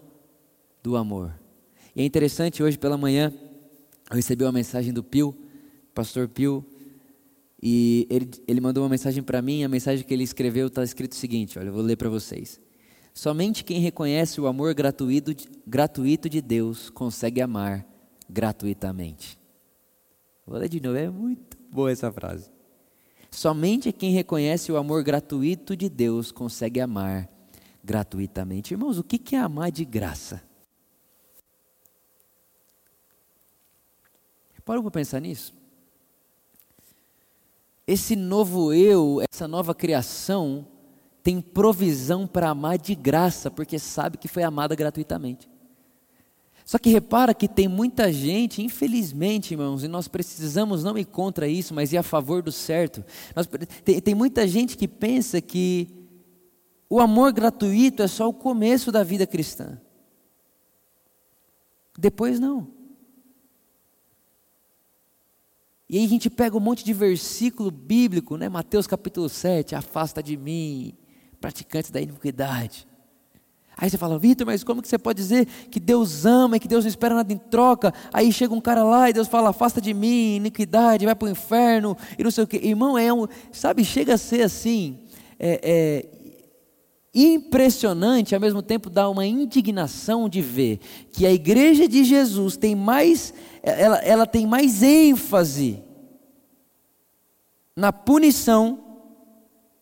[0.80, 1.32] do amor.
[1.96, 3.32] E é interessante, hoje pela manhã,
[4.10, 5.34] eu recebi uma mensagem do Pio,
[5.94, 6.62] pastor Pio,
[7.62, 11.12] e ele, ele mandou uma mensagem para mim, a mensagem que ele escreveu está escrito
[11.12, 12.60] o seguinte, olha, eu vou ler para vocês.
[13.14, 15.34] Somente quem reconhece o amor gratuito,
[15.66, 17.86] gratuito de Deus consegue amar
[18.28, 19.38] gratuitamente.
[20.46, 22.50] Vou ler de novo, é muito boa essa frase.
[23.30, 27.26] Somente quem reconhece o amor gratuito de Deus consegue amar
[27.82, 28.74] gratuitamente.
[28.74, 30.42] Irmãos, o que é amar de graça?
[34.66, 35.54] Parou para pensar nisso?
[37.86, 40.66] Esse novo eu, essa nova criação,
[41.22, 45.48] tem provisão para amar de graça, porque sabe que foi amada gratuitamente.
[46.64, 51.46] Só que repara que tem muita gente, infelizmente, irmãos, e nós precisamos não ir contra
[51.46, 53.04] isso, mas ir a favor do certo.
[53.36, 53.48] Nós,
[53.84, 55.88] tem, tem muita gente que pensa que
[56.90, 59.80] o amor gratuito é só o começo da vida cristã.
[61.96, 62.75] Depois não.
[65.88, 68.48] E aí a gente pega um monte de versículo bíblico, né?
[68.48, 70.94] Mateus capítulo 7, afasta de mim,
[71.40, 72.88] praticantes da iniquidade.
[73.76, 76.66] Aí você fala, Vitor, mas como que você pode dizer que Deus ama e que
[76.66, 77.92] Deus não espera nada em troca?
[78.12, 81.30] Aí chega um cara lá e Deus fala, afasta de mim, iniquidade, vai para o
[81.30, 82.56] inferno e não sei o que.
[82.56, 84.98] Irmão, é um, sabe, chega a ser assim,
[85.38, 86.15] é, é,
[87.16, 90.78] impressionante, ao mesmo tempo dá uma indignação de ver
[91.10, 95.82] que a igreja de Jesus tem mais, ela, ela tem mais ênfase
[97.74, 98.84] na punição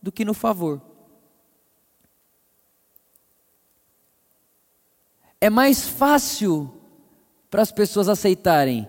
[0.01, 0.81] do que no favor.
[5.45, 6.73] é mais fácil
[7.51, 8.89] para as pessoas aceitarem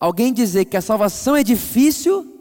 [0.00, 2.34] alguém dizer que a salvação é difícil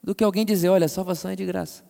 [0.00, 1.82] do que alguém dizer, olha, a salvação é de graça.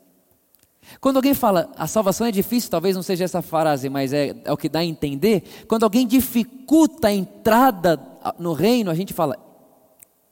[1.00, 4.53] Quando alguém fala a salvação é difícil, talvez não seja essa frase, mas é, é
[4.53, 5.42] o que dá a entender.
[5.68, 8.00] Quando alguém dificulta a entrada
[8.38, 9.38] no reino, a gente fala,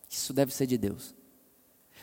[0.09, 1.15] isso deve ser de Deus.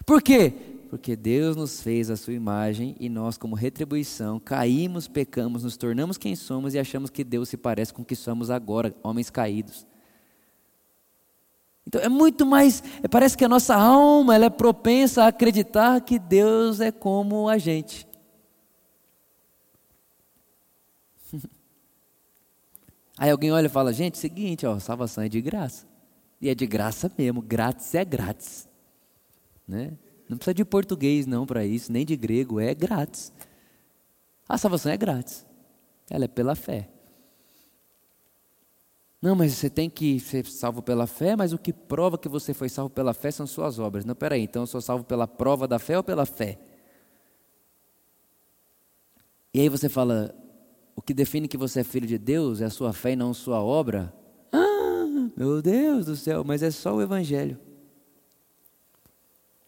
[0.06, 0.54] Por quê?
[0.90, 6.18] Porque Deus nos fez a sua imagem e nós, como retribuição, caímos, pecamos, nos tornamos
[6.18, 9.86] quem somos e achamos que Deus se parece com o que somos agora, homens caídos.
[11.88, 16.18] Então é muito mais, parece que a nossa alma ela é propensa a acreditar que
[16.18, 18.08] Deus é como a gente.
[23.18, 25.88] Aí alguém olha e fala, gente, seguinte, ó, salvação é de graça.
[26.42, 28.68] E é de graça mesmo, grátis é grátis.
[29.68, 29.98] Né?
[30.28, 33.32] Não precisa de português não para isso, nem de grego, é grátis.
[34.48, 35.46] A salvação é grátis.
[36.10, 36.90] Ela é pela fé.
[39.22, 42.54] Não, mas você tem que ser salvo pela fé, mas o que prova que você
[42.54, 44.06] foi salvo pela fé são suas obras.
[44.06, 46.60] Não, peraí, então eu sou salvo pela prova da fé ou pela fé?
[49.52, 50.36] E aí você fala,
[50.96, 53.34] o que define que você é filho de Deus é a sua fé e não
[53.34, 54.14] sua obra.
[54.52, 57.60] Ah, meu Deus do céu, mas é só o Evangelho.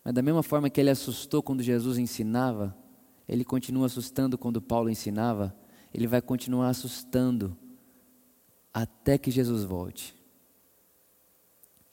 [0.03, 2.73] Mas da mesma forma que ele assustou quando Jesus ensinava,
[3.27, 5.53] ele continua assustando quando Paulo ensinava,
[5.93, 7.57] ele vai continuar assustando
[8.73, 10.15] até que Jesus volte.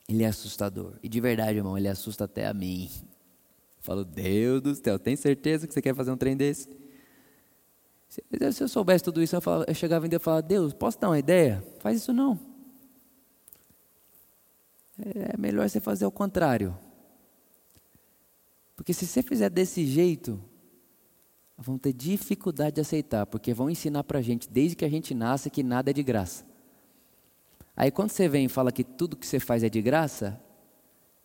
[0.08, 0.92] Ele é assustador.
[1.02, 2.88] E de verdade, irmão, ele assusta até a mim.
[3.80, 6.83] falo, Deus do céu, tem certeza que você quer fazer um trem desse?
[8.14, 11.00] Se, eu soubesse tudo isso, eu, falava, eu chegava em Deus e falava, Deus, posso
[11.00, 11.64] dar uma ideia?
[11.80, 12.38] Faz isso não.
[14.98, 16.78] É melhor você fazer o contrário.
[18.76, 20.40] Porque se você fizer desse jeito,
[21.58, 25.12] vão ter dificuldade de aceitar, porque vão ensinar para a gente, desde que a gente
[25.12, 26.44] nasce, que nada é de graça.
[27.76, 30.40] Aí quando você vem e fala que tudo que você faz é de graça,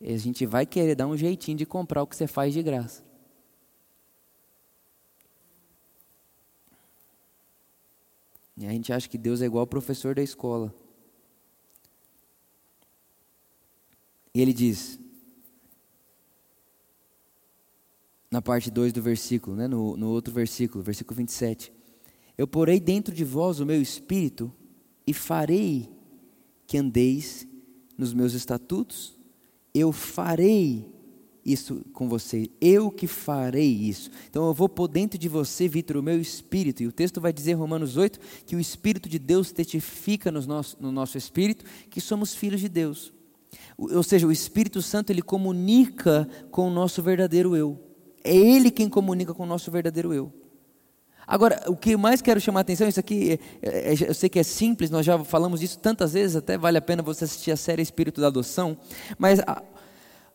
[0.02, 3.04] a gente vai querer dar um jeitinho de comprar o que você faz de graça.
[8.60, 10.76] E a gente acha que Deus é igual ao professor da escola.
[14.36, 15.00] E ele diz:
[18.30, 21.72] na parte 2 do versículo, né, no, no outro versículo, versículo 27.
[22.38, 24.54] Eu porei dentro de vós o meu espírito
[25.08, 25.90] e farei
[26.68, 27.48] que andeis
[27.98, 29.18] nos meus estatutos.
[29.74, 30.86] Eu farei
[31.52, 34.10] isso com você, eu que farei isso.
[34.30, 36.84] Então eu vou pôr dentro de você, Vitor, o meu espírito.
[36.84, 40.78] E o texto vai dizer, Romanos 8, que o Espírito de Deus testifica no nosso,
[40.80, 43.14] no nosso espírito que somos filhos de Deus.
[43.78, 47.80] Ou seja, o Espírito Santo ele comunica com o nosso verdadeiro eu.
[48.24, 50.32] É Ele quem comunica com o nosso verdadeiro eu.
[51.26, 54.40] Agora, o que mais quero chamar a atenção, isso aqui, é, é, eu sei que
[54.40, 57.56] é simples, nós já falamos disso tantas vezes, até vale a pena você assistir a
[57.56, 58.76] série Espírito da Adoção,
[59.16, 59.62] mas a,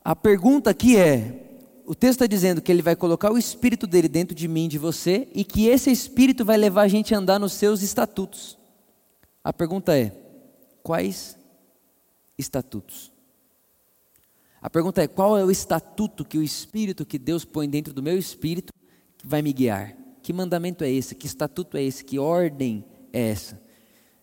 [0.05, 1.41] a pergunta aqui é:
[1.87, 4.79] o texto está dizendo que ele vai colocar o espírito dele dentro de mim, de
[4.79, 8.59] você, e que esse espírito vai levar a gente a andar nos seus estatutos.
[9.43, 10.13] A pergunta é:
[10.83, 11.39] quais
[12.39, 13.11] estatutos?
[14.61, 18.03] A pergunta é: qual é o estatuto que o Espírito que Deus põe dentro do
[18.03, 18.73] meu espírito
[19.23, 19.97] vai me guiar?
[20.23, 21.15] Que mandamento é esse?
[21.15, 22.03] Que estatuto é esse?
[22.03, 23.63] Que ordem é essa?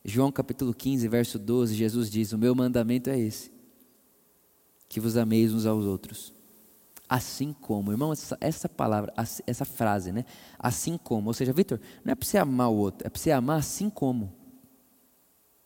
[0.04, 3.52] João capítulo 15, verso 12, Jesus diz: O meu mandamento é esse,
[4.92, 6.34] que vos ameis uns aos outros.
[7.08, 9.14] Assim como, irmão, essa, essa palavra,
[9.48, 10.26] essa frase, né?
[10.60, 13.32] Assim como, ou seja, Vitor, não é para você amar o outro, é para você
[13.32, 14.34] amar assim como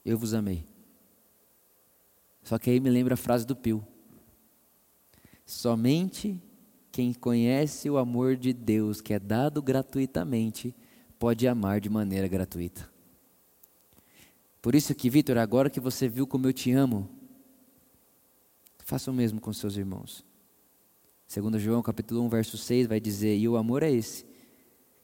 [0.06, 0.68] eu vos amei.
[2.44, 3.84] Só que aí me lembra a frase do Pio.
[5.44, 6.40] Somente
[6.92, 10.76] quem conhece o amor de Deus, que é dado gratuitamente,
[11.18, 12.88] pode amar de maneira gratuita.
[14.62, 17.10] Por isso que, Vitor, agora que você viu como eu te amo,
[18.86, 20.24] faça o mesmo com seus irmãos.
[21.26, 24.24] Segundo João capítulo 1, verso 6, vai dizer, e o amor é esse,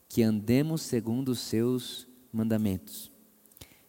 [0.08, 3.12] que andemos segundo os seus mandamentos.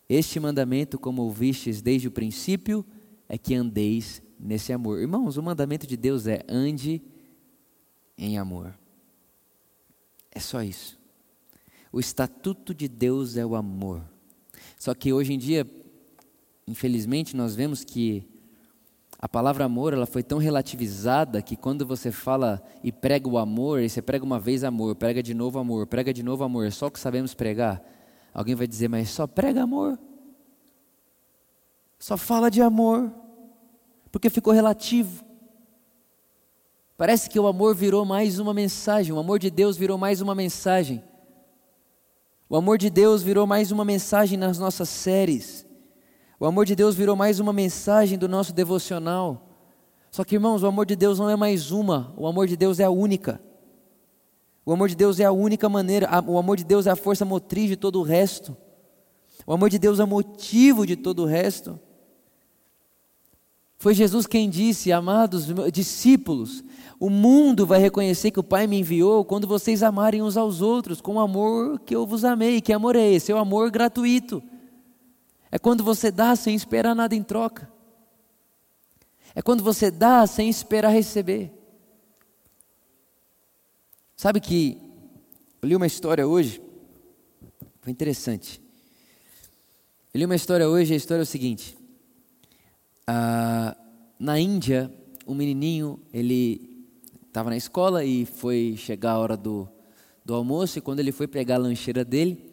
[0.08, 2.84] Este mandamento, como ouvistes desde o princípio,
[3.28, 4.98] é que andeis nesse amor.
[4.98, 7.02] Irmãos, o mandamento de Deus é ande
[8.16, 8.74] em amor.
[10.30, 10.98] É só isso.
[11.92, 14.02] O estatuto de Deus é o amor.
[14.78, 15.70] Só que hoje em dia,
[16.66, 18.31] infelizmente, nós vemos que
[19.22, 23.80] a palavra amor ela foi tão relativizada que quando você fala e prega o amor,
[23.80, 26.88] e você prega uma vez amor, prega de novo amor, prega de novo amor, só
[26.88, 27.82] o que sabemos pregar.
[28.34, 29.98] Alguém vai dizer, mas só prega amor?
[31.98, 33.22] Só fala de amor?
[34.12, 35.24] porque ficou relativo.
[36.98, 40.34] Parece que o amor virou mais uma mensagem, o amor de Deus virou mais uma
[40.34, 41.02] mensagem.
[42.48, 45.66] O amor de Deus virou mais uma mensagem nas nossas séries.
[46.42, 49.46] O amor de Deus virou mais uma mensagem do nosso devocional.
[50.10, 52.80] Só que, irmãos, o amor de Deus não é mais uma, o amor de Deus
[52.80, 53.40] é a única.
[54.66, 57.24] O amor de Deus é a única maneira, o amor de Deus é a força
[57.24, 58.56] motriz de todo o resto.
[59.46, 61.78] O amor de Deus é motivo de todo o resto.
[63.78, 66.64] Foi Jesus quem disse, amados discípulos,
[66.98, 71.00] o mundo vai reconhecer que o Pai me enviou quando vocês amarem uns aos outros
[71.00, 72.60] com o amor que eu vos amei.
[72.60, 73.30] Que amor é esse?
[73.30, 74.42] É o amor gratuito.
[75.52, 77.70] É quando você dá sem esperar nada em troca.
[79.34, 81.52] É quando você dá sem esperar receber.
[84.16, 84.78] Sabe que
[85.60, 86.62] eu li uma história hoje,
[87.82, 88.62] foi interessante.
[90.14, 91.76] Eu li uma história hoje, a história é o seguinte:
[93.06, 93.76] ah,
[94.18, 94.90] na Índia,
[95.26, 96.86] um menininho, ele
[97.26, 99.68] estava na escola e foi chegar a hora do,
[100.24, 102.51] do almoço, e quando ele foi pegar a lancheira dele,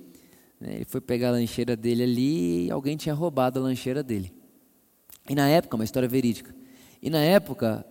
[0.62, 4.34] ele foi pegar a lancheira dele ali e alguém tinha roubado a lancheira dele.
[5.30, 6.56] E na época, uma história verídica,
[7.02, 7.86] E na época,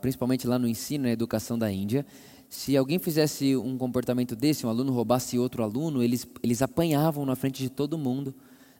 [0.00, 2.06] principalmente lá no ensino e educação da Índia,
[2.48, 7.34] se alguém fizesse um comportamento desse, um aluno roubasse outro aluno, eles, eles apanhavam na
[7.34, 8.32] frente de todo mundo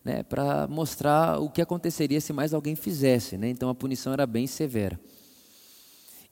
[0.04, 3.36] né, para mostrar o que aconteceria se mais alguém fizesse.
[3.36, 3.48] Né?
[3.48, 5.00] Então a punição era bem severa.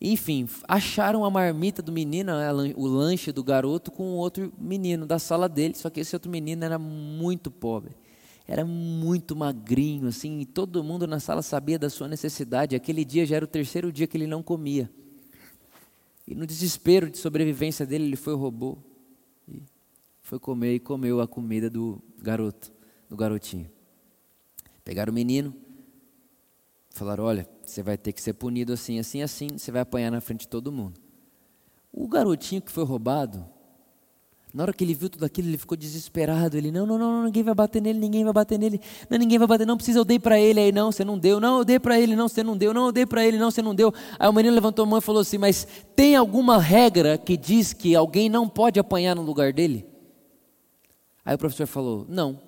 [0.05, 2.32] Enfim, acharam a marmita do menino,
[2.74, 6.64] o lanche do garoto, com outro menino da sala dele, só que esse outro menino
[6.64, 7.94] era muito pobre.
[8.44, 12.74] Era muito magrinho, assim, e todo mundo na sala sabia da sua necessidade.
[12.74, 14.90] Aquele dia já era o terceiro dia que ele não comia.
[16.26, 18.78] E no desespero de sobrevivência dele, ele foi roubou.
[19.46, 19.62] E
[20.20, 22.72] foi comer e comeu a comida do garoto,
[23.09, 23.70] do garotinho.
[24.84, 25.55] Pegaram o menino,
[26.94, 30.20] Falaram: olha, você vai ter que ser punido assim, assim, assim, você vai apanhar na
[30.20, 31.01] frente de todo mundo.
[31.93, 33.45] O garotinho que foi roubado,
[34.53, 36.57] na hora que ele viu tudo aquilo, ele ficou desesperado.
[36.57, 38.79] Ele: não, não, não, ninguém vai bater nele, ninguém vai bater nele.
[39.09, 40.61] Não, ninguém vai bater, não precisa, eu dei para ele.
[40.61, 41.41] Aí, não, você não deu.
[41.41, 42.75] Não, eu dei para ele, não, você não deu.
[42.75, 43.93] Não, eu dei para ele, não, você não deu.
[44.18, 45.66] Aí o menino levantou a mão e falou assim: mas
[45.97, 49.87] tem alguma regra que diz que alguém não pode apanhar no lugar dele?
[51.25, 52.39] Aí o professor falou: não,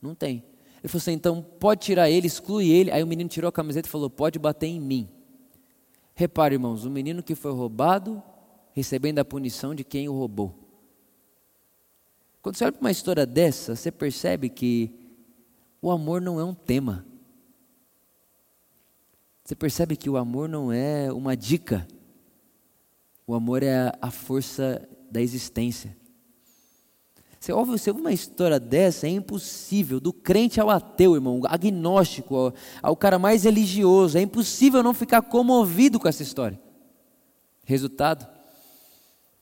[0.00, 0.42] não tem.
[0.82, 2.90] Ele falou assim: então pode tirar ele, exclui ele.
[2.90, 5.08] Aí o menino tirou a camiseta e falou: pode bater em mim.
[6.14, 8.22] Repare, irmãos, o menino que foi roubado,
[8.72, 10.58] recebendo a punição de quem o roubou.
[12.42, 14.92] Quando você olha para uma história dessa, você percebe que
[15.80, 17.06] o amor não é um tema.
[19.44, 21.86] Você percebe que o amor não é uma dica.
[23.26, 25.96] O amor é a força da existência.
[27.42, 32.36] Você ouve, você ouve uma história dessa, é impossível, do crente ao ateu, irmão, agnóstico,
[32.36, 36.56] ao, ao cara mais religioso, é impossível não ficar comovido com essa história.
[37.64, 38.28] Resultado: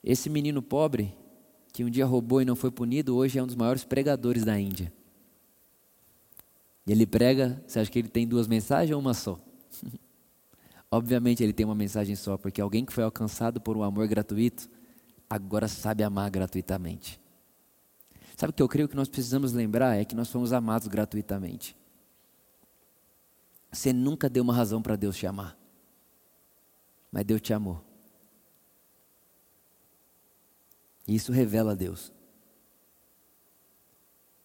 [0.02, 1.14] esse menino pobre,
[1.74, 4.58] que um dia roubou e não foi punido, hoje é um dos maiores pregadores da
[4.58, 4.90] Índia.
[6.86, 9.38] E ele prega, você acha que ele tem duas mensagens ou uma só?
[10.90, 14.70] Obviamente ele tem uma mensagem só, porque alguém que foi alcançado por um amor gratuito,
[15.28, 17.20] agora sabe amar gratuitamente.
[18.40, 21.76] Sabe o que eu creio que nós precisamos lembrar é que nós fomos amados gratuitamente.
[23.70, 25.58] Você nunca deu uma razão para Deus te amar,
[27.12, 27.84] mas Deus te amou.
[31.06, 32.10] E isso revela Deus.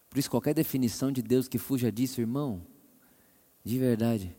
[0.09, 2.67] Por isso, qualquer definição de Deus que fuja disso, irmão,
[3.63, 4.35] de verdade,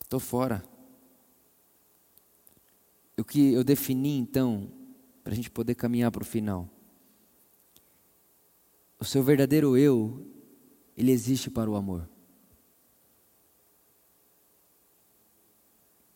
[0.00, 0.64] estou fora.
[3.18, 4.70] O que eu defini então,
[5.24, 6.70] para a gente poder caminhar para o final,
[9.04, 10.26] o seu verdadeiro eu,
[10.96, 12.08] ele existe para o amor.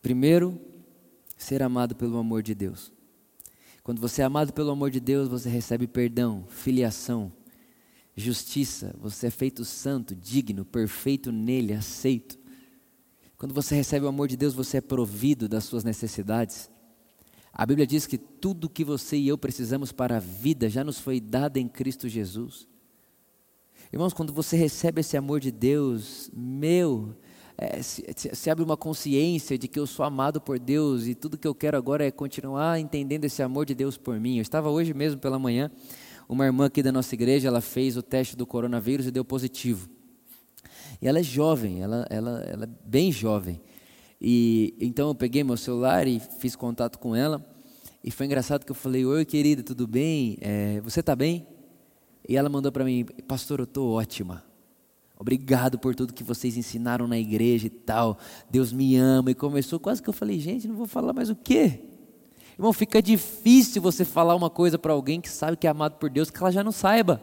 [0.01, 0.59] Primeiro,
[1.37, 2.91] ser amado pelo amor de Deus.
[3.83, 7.31] Quando você é amado pelo amor de Deus, você recebe perdão, filiação,
[8.15, 12.39] justiça, você é feito santo, digno, perfeito nele, aceito.
[13.37, 16.71] Quando você recebe o amor de Deus, você é provido das suas necessidades.
[17.53, 20.99] A Bíblia diz que tudo que você e eu precisamos para a vida já nos
[20.99, 22.67] foi dado em Cristo Jesus.
[23.91, 27.15] Irmãos, quando você recebe esse amor de Deus, meu,
[27.57, 31.39] é, se, se, abre uma consciência de que eu sou amado por Deus e tudo
[31.39, 34.35] que eu quero agora é continuar entendendo esse amor de Deus por mim.
[34.35, 35.71] Eu estava hoje mesmo pela manhã,
[36.27, 39.89] uma irmã aqui da nossa igreja, ela fez o teste do coronavírus e deu positivo.
[41.01, 43.59] E ela é jovem, ela, ela, ela é bem jovem.
[44.21, 47.43] E então eu peguei meu celular e fiz contato com ela.
[48.03, 50.37] E foi engraçado que eu falei: Oi, querida, tudo bem?
[50.41, 51.47] É, você está bem?
[52.27, 54.43] E ela mandou para mim, pastor, eu estou ótima.
[55.17, 58.17] Obrigado por tudo que vocês ensinaram na igreja e tal.
[58.49, 59.31] Deus me ama.
[59.31, 61.81] E começou, quase que eu falei, gente, não vou falar mais o quê?
[62.57, 66.09] Irmão, fica difícil você falar uma coisa para alguém que sabe que é amado por
[66.09, 67.21] Deus, que ela já não saiba.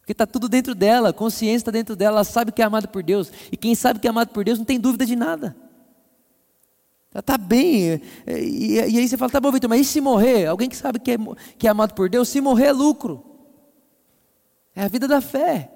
[0.00, 2.88] Porque está tudo dentro dela, a consciência está dentro dela, ela sabe que é amado
[2.88, 3.32] por Deus.
[3.52, 5.56] E quem sabe que é amado por Deus não tem dúvida de nada.
[7.12, 8.00] Ela está bem.
[8.26, 10.46] E, e, e, aí você fala, tá bom, Vitor, mas e se morrer?
[10.46, 11.16] Alguém que sabe que é,
[11.56, 13.29] que é amado por Deus, se morrer é lucro.
[14.74, 15.72] É a vida da fé.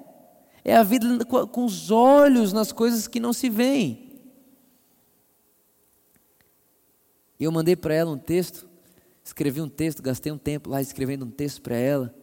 [0.63, 4.05] É a vida com os olhos nas coisas que não se veem.
[7.39, 8.67] Eu mandei para ela um texto,
[9.23, 12.15] escrevi um texto, gastei um tempo lá escrevendo um texto para ela,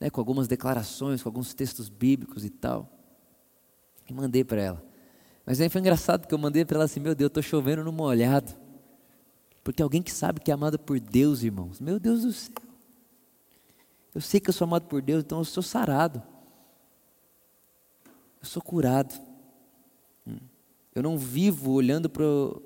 [0.00, 2.90] né, com algumas declarações, com alguns textos bíblicos e tal.
[4.08, 4.84] E mandei para ela.
[5.46, 7.92] Mas aí foi engraçado porque eu mandei para ela assim: Meu Deus, estou chovendo no
[7.92, 8.52] molhado.
[9.64, 12.71] Porque alguém que sabe que é amada por Deus, irmãos, meu Deus do céu.
[14.14, 16.22] Eu sei que eu sou amado por Deus, então eu sou sarado.
[18.40, 19.14] Eu sou curado.
[20.26, 20.38] Hum.
[20.94, 22.62] Eu não vivo olhando para o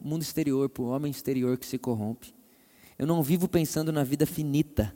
[0.00, 2.34] mundo exterior, para o homem exterior que se corrompe.
[2.98, 4.94] Eu não vivo pensando na vida finita.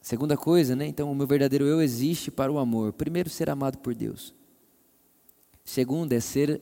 [0.00, 0.86] Segunda coisa, né?
[0.86, 2.92] Então, o meu verdadeiro eu existe para o amor.
[2.92, 4.34] Primeiro, ser amado por Deus.
[5.64, 6.60] Segundo, é ser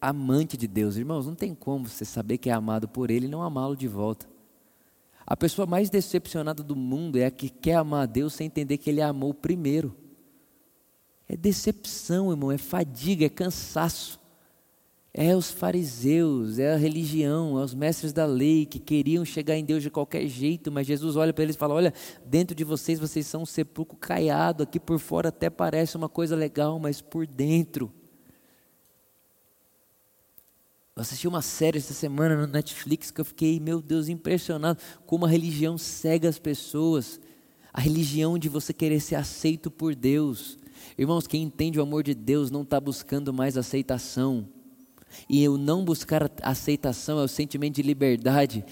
[0.00, 0.96] amante de Deus.
[0.96, 3.88] Irmãos, não tem como você saber que é amado por Ele e não amá-lo de
[3.88, 4.28] volta.
[5.26, 8.78] A pessoa mais decepcionada do mundo é a que quer amar a Deus sem entender
[8.78, 9.96] que Ele amou primeiro.
[11.28, 14.20] É decepção, irmão, é fadiga, é cansaço.
[15.12, 19.64] É os fariseus, é a religião, é os mestres da lei que queriam chegar em
[19.64, 21.92] Deus de qualquer jeito, mas Jesus olha para eles e fala: Olha,
[22.24, 26.36] dentro de vocês, vocês são um sepulcro caiado, aqui por fora até parece uma coisa
[26.36, 27.90] legal, mas por dentro.
[30.96, 35.26] Eu assisti uma série essa semana no Netflix que eu fiquei, meu Deus, impressionado como
[35.26, 37.20] a religião cega as pessoas.
[37.70, 40.56] A religião de você querer ser aceito por Deus.
[40.96, 44.48] Irmãos, quem entende o amor de Deus não está buscando mais aceitação
[45.28, 48.64] e o não buscar aceitação é o sentimento de liberdade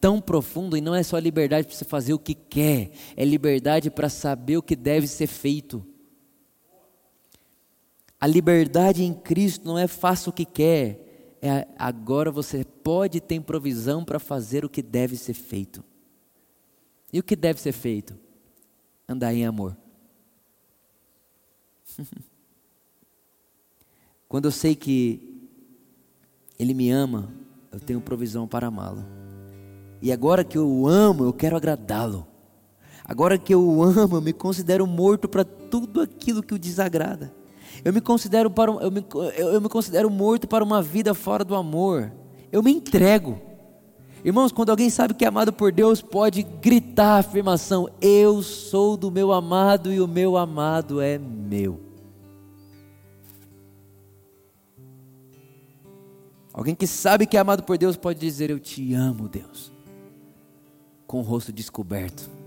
[0.00, 3.90] tão profundo, e não é só liberdade para você fazer o que quer, é liberdade
[3.90, 5.84] para saber o que deve ser feito.
[8.20, 11.01] A liberdade em Cristo não é faça o que quer,
[11.42, 15.84] é agora você pode ter provisão para fazer o que deve ser feito.
[17.12, 18.16] E o que deve ser feito?
[19.08, 19.76] Andar em amor.
[24.28, 25.50] Quando eu sei que
[26.58, 27.34] ele me ama,
[27.72, 29.04] eu tenho provisão para amá-lo.
[30.00, 32.26] E agora que eu o amo, eu quero agradá-lo.
[33.04, 37.34] Agora que eu o amo, eu me considero morto para tudo aquilo que o desagrada.
[37.84, 39.04] Eu me considero para eu me,
[39.36, 42.12] eu me considero morto para uma vida fora do amor.
[42.50, 43.40] Eu me entrego.
[44.24, 48.96] Irmãos, quando alguém sabe que é amado por Deus, pode gritar a afirmação: Eu sou
[48.96, 51.80] do meu amado e o meu amado é meu.
[56.52, 59.72] Alguém que sabe que é amado por Deus pode dizer: Eu te amo, Deus,
[61.06, 62.41] com o rosto descoberto.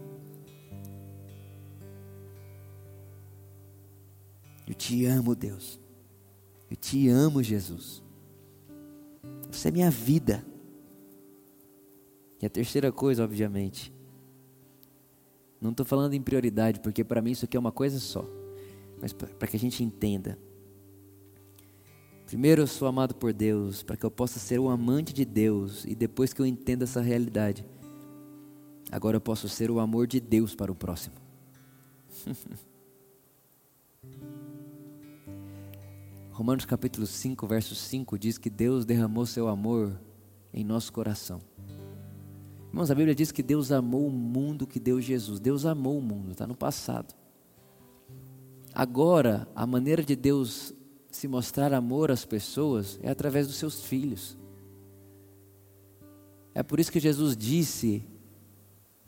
[4.68, 5.80] Eu te amo, Deus.
[6.70, 8.02] Eu te amo, Jesus.
[9.52, 10.46] Você é minha vida.
[12.42, 13.94] E a terceira coisa, obviamente,
[15.62, 18.26] não estou falando em prioridade, porque para mim isso aqui é uma coisa só,
[19.02, 20.38] mas para que a gente entenda.
[22.26, 25.86] Primeiro eu sou amado por Deus, para que eu possa ser o amante de Deus,
[25.86, 27.66] e depois que eu entenda essa realidade,
[28.92, 31.16] agora eu posso ser o amor de Deus para o próximo.
[36.36, 39.98] Romanos capítulo 5, verso 5 diz que Deus derramou seu amor
[40.54, 41.40] em nosso coração.
[42.68, 45.40] Irmãos, a Bíblia diz que Deus amou o mundo que deu Jesus.
[45.40, 47.16] Deus amou o mundo, está no passado.
[48.74, 50.74] Agora, a maneira de Deus
[51.10, 54.38] se mostrar amor às pessoas é através dos seus filhos.
[56.54, 58.04] É por isso que Jesus disse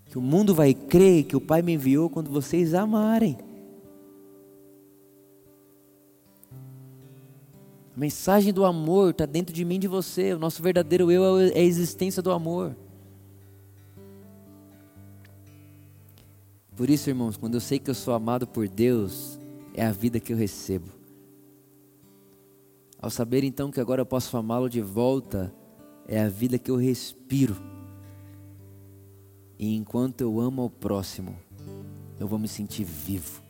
[0.05, 3.37] que o mundo vai crer que o Pai me enviou quando vocês amarem.
[7.97, 10.31] A mensagem do amor está dentro de mim de você.
[10.31, 12.77] O nosso verdadeiro eu é a existência do amor.
[16.75, 19.39] Por isso, irmãos, quando eu sei que eu sou amado por Deus,
[19.73, 20.91] é a vida que eu recebo.
[23.01, 25.51] Ao saber então que agora eu posso amá-lo de volta,
[26.07, 27.57] é a vida que eu respiro.
[29.57, 31.35] E enquanto eu amo ao próximo,
[32.19, 33.46] eu vou me sentir vivo.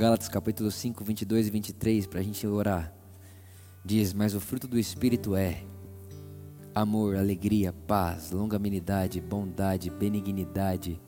[0.00, 2.90] Gálatas capítulo 5, 22 e 23, para a gente orar.
[3.84, 5.62] Diz: Mas o fruto do Espírito é
[6.74, 10.98] amor, alegria, paz, longanimidade, bondade, benignidade,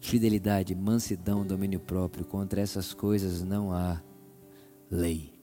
[0.00, 2.24] fidelidade, mansidão, domínio próprio.
[2.24, 4.00] Contra essas coisas não há
[4.88, 5.34] lei.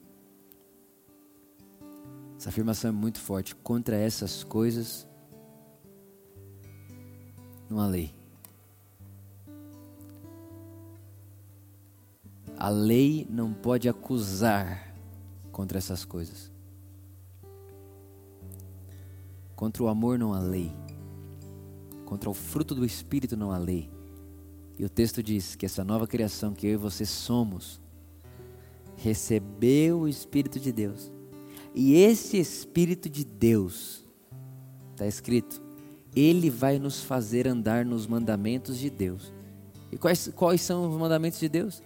[2.38, 3.54] Essa afirmação é muito forte.
[3.56, 5.06] Contra essas coisas,
[7.68, 8.19] não há lei.
[12.60, 14.94] A lei não pode acusar
[15.50, 16.52] contra essas coisas.
[19.56, 20.70] Contra o amor não há lei.
[22.04, 23.90] Contra o fruto do Espírito não há lei.
[24.78, 27.80] E o texto diz que essa nova criação que eu e você somos,
[28.94, 31.10] recebeu o Espírito de Deus.
[31.74, 34.04] E esse Espírito de Deus,
[34.92, 35.62] está escrito,
[36.14, 39.32] ele vai nos fazer andar nos mandamentos de Deus.
[39.90, 41.82] E quais, quais são os mandamentos de Deus?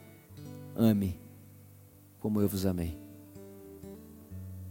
[0.77, 1.19] Ame
[2.19, 2.99] como eu vos amei.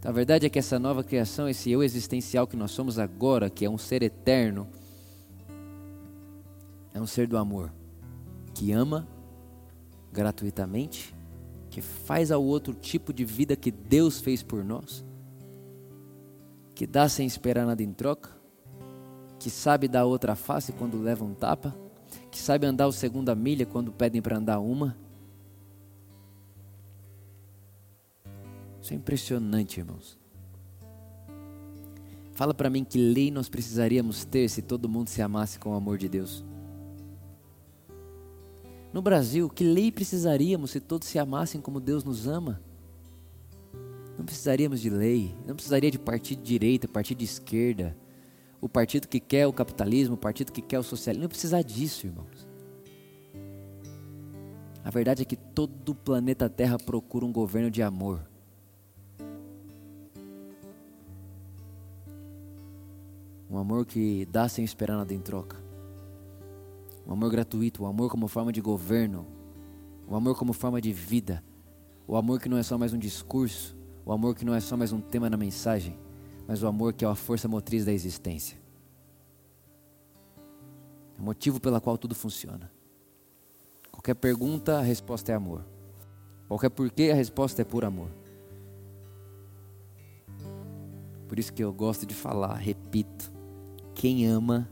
[0.04, 3.64] A verdade é que essa nova criação, esse eu existencial que nós somos agora, que
[3.64, 4.68] é um ser eterno,
[6.92, 7.72] é um ser do amor,
[8.54, 9.08] que ama
[10.12, 11.14] gratuitamente
[11.74, 15.04] que faz ao outro tipo de vida que Deus fez por nós,
[16.72, 18.30] que dá sem esperar nada em troca,
[19.40, 21.76] que sabe dar outra face quando leva um tapa,
[22.30, 24.96] que sabe andar o segunda milha quando pedem para andar uma.
[28.84, 30.18] Isso é impressionante, irmãos.
[32.34, 35.74] Fala para mim que lei nós precisaríamos ter se todo mundo se amasse com o
[35.74, 36.44] amor de Deus.
[38.92, 42.60] No Brasil, que lei precisaríamos se todos se amassem como Deus nos ama?
[44.18, 47.96] Não precisaríamos de lei, não precisaria de partido de direita, partido de esquerda,
[48.60, 52.06] o partido que quer o capitalismo, o partido que quer o socialismo, não precisa disso,
[52.06, 52.46] irmãos.
[54.84, 58.33] A verdade é que todo o planeta Terra procura um governo de amor.
[63.54, 65.56] Um amor que dá sem esperar nada em troca.
[67.06, 69.28] Um amor gratuito, um amor como forma de governo.
[70.08, 71.40] Um amor como forma de vida.
[72.04, 73.76] O amor que não é só mais um discurso.
[74.04, 75.96] O amor que não é só mais um tema na mensagem.
[76.48, 78.58] Mas o amor que é a força motriz da existência.
[81.16, 82.72] É o motivo pela qual tudo funciona.
[83.92, 85.64] Qualquer pergunta, a resposta é amor.
[86.48, 88.10] Qualquer porquê, a resposta é por amor.
[91.28, 93.32] Por isso que eu gosto de falar, repito:
[93.94, 94.68] quem ama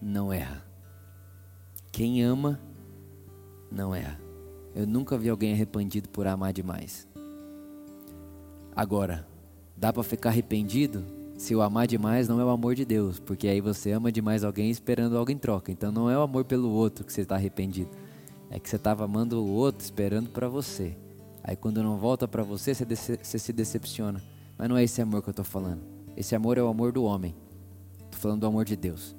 [0.00, 0.64] não erra.
[1.90, 2.60] Quem ama
[3.70, 4.20] não erra.
[4.74, 7.08] Eu nunca vi alguém arrependido por amar demais.
[8.74, 9.26] Agora,
[9.74, 11.02] dá para ficar arrependido
[11.38, 14.44] se o amar demais não é o amor de Deus, porque aí você ama demais
[14.44, 15.72] alguém esperando algo em troca.
[15.72, 17.90] Então não é o amor pelo outro que você está arrependido.
[18.50, 20.96] É que você estava amando o outro esperando para você.
[21.42, 22.84] Aí quando não volta para você, você,
[23.22, 24.22] você, se decepciona.
[24.58, 25.80] Mas não é esse amor que eu estou falando.
[26.16, 27.34] Esse amor é o amor do homem.
[28.16, 29.14] Estou falando do amor de Deus.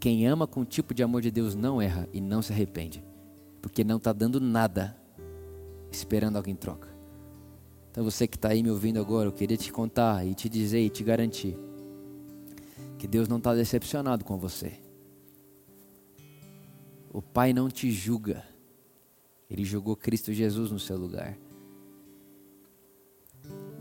[0.00, 3.04] Quem ama com o tipo de amor de Deus não erra e não se arrepende.
[3.62, 4.96] Porque não está dando nada
[5.92, 6.88] esperando alguém troca.
[7.88, 10.80] Então você que está aí me ouvindo agora, eu queria te contar e te dizer
[10.80, 11.56] e te garantir
[12.98, 14.72] que Deus não está decepcionado com você.
[17.12, 18.42] O Pai não te julga.
[19.48, 21.38] Ele julgou Cristo Jesus no seu lugar.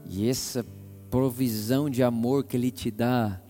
[0.07, 0.63] E essa
[1.09, 3.41] provisão de amor que Ele te dá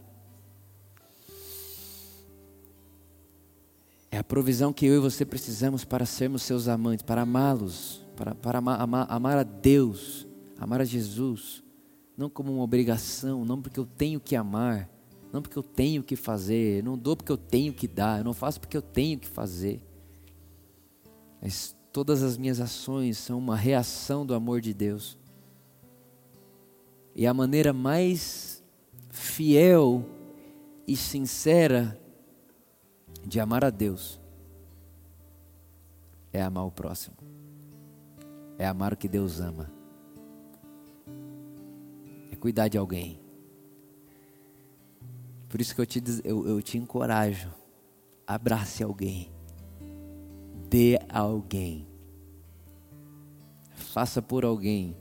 [4.15, 8.33] é a provisão que eu e você precisamos para sermos seus amantes, para amá-los, para,
[8.33, 10.25] para amar, amar, amar a Deus
[10.57, 11.63] amar a Jesus,
[12.17, 14.89] não como uma obrigação, não porque eu tenho que amar,
[15.31, 18.33] não porque eu tenho que fazer, não dou porque eu tenho que dar, eu não
[18.33, 19.81] faço porque eu tenho que fazer.
[21.41, 25.17] Mas todas as minhas ações são uma reação do amor de Deus.
[27.13, 28.63] E a maneira mais
[29.09, 30.05] fiel
[30.87, 31.99] e sincera
[33.25, 34.19] de amar a Deus
[36.31, 37.15] é amar o próximo,
[38.57, 39.75] é amar o que Deus ama
[42.45, 43.19] cuidar de alguém.
[45.49, 47.51] Por isso que eu te, eu, eu te encorajo.
[48.27, 49.31] Abrace alguém.
[50.69, 51.87] Dê a alguém.
[53.73, 54.95] Faça por alguém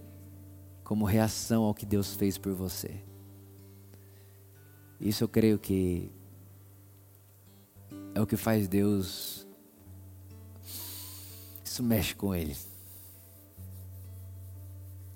[0.83, 3.05] como reação ao que Deus fez por você.
[4.99, 6.11] Isso eu creio que
[8.15, 9.47] é o que faz Deus.
[11.65, 12.57] Isso mexe com Ele.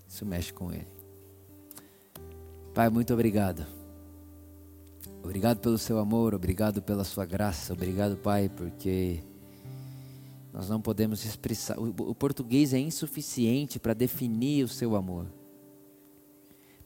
[0.09, 0.88] Isso mexe com Ele.
[2.74, 3.64] Pai, muito obrigado.
[5.22, 9.20] Obrigado pelo seu amor, obrigado pela sua graça, obrigado, Pai, porque
[10.53, 11.78] nós não podemos expressar.
[11.78, 15.26] O, português é insuficiente para definir o seu amor.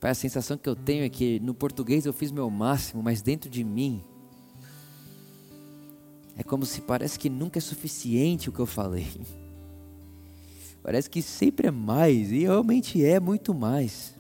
[0.01, 3.23] Pai, a sensação que eu tenho é que no português eu fiz meu máximo, mas
[3.23, 4.03] dentro de mim
[6.37, 9.07] é como se parece que nunca é suficiente o que eu falei.
[10.83, 14.16] Parece que sempre é mais, e realmente é muito mais.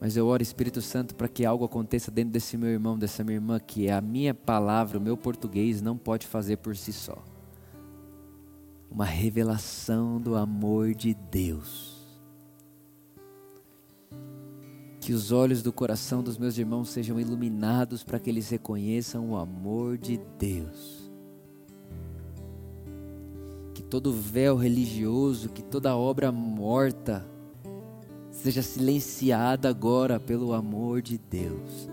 [0.00, 3.36] Mas eu oro, Espírito Santo, para que algo aconteça dentro desse meu irmão, dessa minha
[3.36, 7.22] irmã, que a minha palavra, o meu português não pode fazer por si só.
[8.90, 11.95] Uma revelação do amor de Deus.
[15.06, 19.36] Que os olhos do coração dos meus irmãos sejam iluminados para que eles reconheçam o
[19.36, 21.08] amor de Deus.
[23.72, 27.24] Que todo véu religioso, que toda obra morta,
[28.32, 31.88] seja silenciada agora pelo amor de Deus.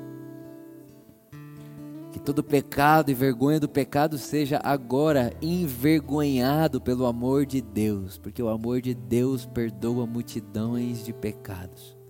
[2.12, 8.42] Que todo pecado e vergonha do pecado seja agora envergonhado pelo amor de Deus, porque
[8.42, 12.02] o amor de Deus perdoa multidões de pecados.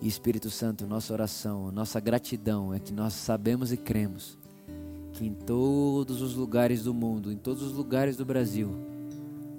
[0.00, 4.38] E Espírito Santo, nossa oração, nossa gratidão é que nós sabemos e cremos
[5.12, 8.70] que em todos os lugares do mundo, em todos os lugares do Brasil,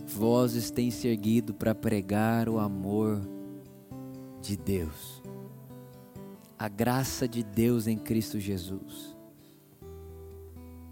[0.08, 3.20] vozes têm se erguido para pregar o amor
[4.42, 5.22] de Deus,
[6.58, 9.18] a graça de Deus em Cristo Jesus.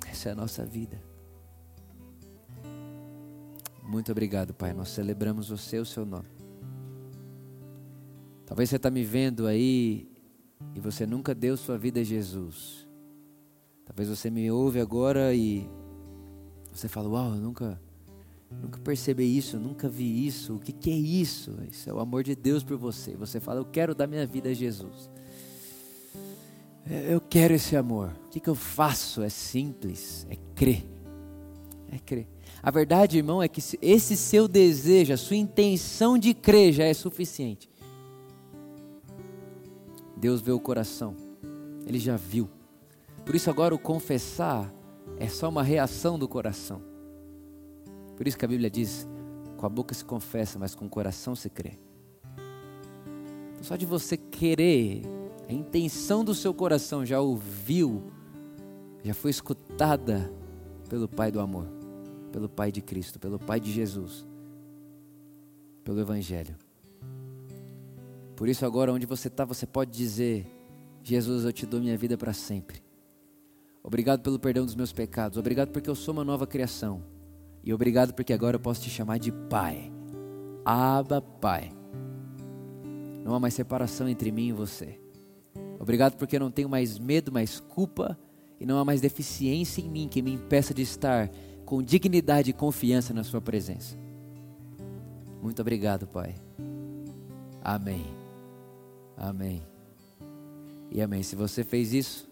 [0.06, 1.02] Essa é a nossa vida.
[3.84, 4.74] Muito obrigado, Pai.
[4.74, 6.37] Nós celebramos você, o seu nome.
[8.48, 10.08] Talvez você está me vendo aí
[10.74, 12.88] e você nunca deu sua vida a Jesus.
[13.86, 15.70] Talvez você me ouve agora e
[16.72, 17.80] você fala: Uau, eu nunca,
[18.50, 20.56] nunca percebi isso, nunca vi isso.
[20.56, 21.58] O que, que é isso?
[21.70, 23.18] Isso é o amor de Deus por você.
[23.18, 25.10] Você fala: Eu quero dar minha vida a Jesus.
[27.10, 28.14] Eu quero esse amor.
[28.28, 29.22] O que, que eu faço?
[29.22, 30.86] É simples: é crer.
[31.91, 32.28] É crer.
[32.64, 36.93] A verdade, irmão, é que esse seu desejo, a sua intenção de crer já é
[36.93, 37.70] suficiente.
[40.18, 41.15] Deus vê o coração,
[41.86, 42.49] Ele já viu.
[43.26, 44.74] Por isso, agora o confessar
[45.20, 46.82] é só uma reação do coração.
[48.15, 49.07] Por isso que a Bíblia diz:
[49.57, 51.78] com a boca se confessa, mas com o coração se crê.
[53.53, 55.03] Então, só de você querer,
[55.47, 58.03] a intenção do seu coração já ouviu,
[59.03, 60.32] já foi escutada
[60.89, 61.68] pelo Pai do amor,
[62.32, 64.26] pelo Pai de Cristo, pelo Pai de Jesus,
[65.84, 66.55] pelo Evangelho.
[68.38, 70.46] Por isso, agora, onde você está, você pode dizer:
[71.04, 72.84] Jesus, eu te dou minha vida para sempre.
[73.84, 75.40] Obrigado pelo perdão dos meus pecados.
[75.40, 77.02] Obrigado porque eu sou uma nova criação.
[77.64, 79.92] E obrigado porque agora eu posso te chamar de Pai.
[80.64, 81.72] Aba, Pai.
[83.26, 85.00] Não há mais separação entre mim e você.
[85.80, 88.18] Obrigado porque eu não tenho mais medo, mais culpa
[88.60, 91.30] e não há mais deficiência em mim que me impeça de estar
[91.66, 93.98] com dignidade e confiança na Sua presença.
[95.42, 96.36] Muito obrigado, Pai.
[97.62, 98.16] Amém.
[99.18, 99.65] Amém.
[100.91, 101.24] E amém.
[101.24, 102.28] Se você fez isso,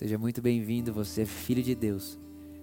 [0.00, 2.18] Seja muito bem-vindo, você é filho de Deus.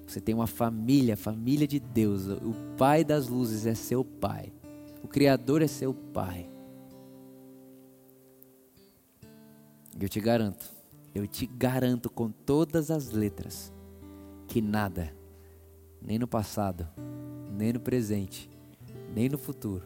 [0.07, 2.25] Você tem uma família, família de Deus.
[2.25, 4.51] O Pai das luzes é seu Pai.
[5.03, 6.49] O Criador é seu Pai.
[10.01, 10.65] Eu te garanto,
[11.13, 13.71] eu te garanto com todas as letras,
[14.47, 15.15] que nada,
[16.01, 16.87] nem no passado,
[17.55, 18.49] nem no presente,
[19.13, 19.85] nem no futuro,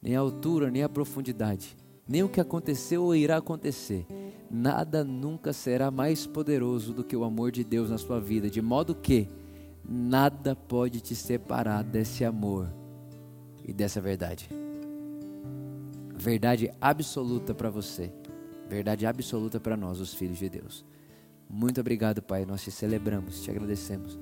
[0.00, 1.76] nem a altura, nem a profundidade,
[2.08, 4.06] nem o que aconteceu ou irá acontecer,
[4.50, 8.62] nada nunca será mais poderoso do que o amor de Deus na sua vida, de
[8.62, 9.28] modo que
[9.86, 12.72] nada pode te separar desse amor
[13.62, 14.48] e dessa verdade.
[16.16, 18.10] Verdade absoluta para você,
[18.68, 20.84] verdade absoluta para nós, os filhos de Deus.
[21.48, 22.44] Muito obrigado, Pai.
[22.44, 24.18] Nós te celebramos, te agradecemos.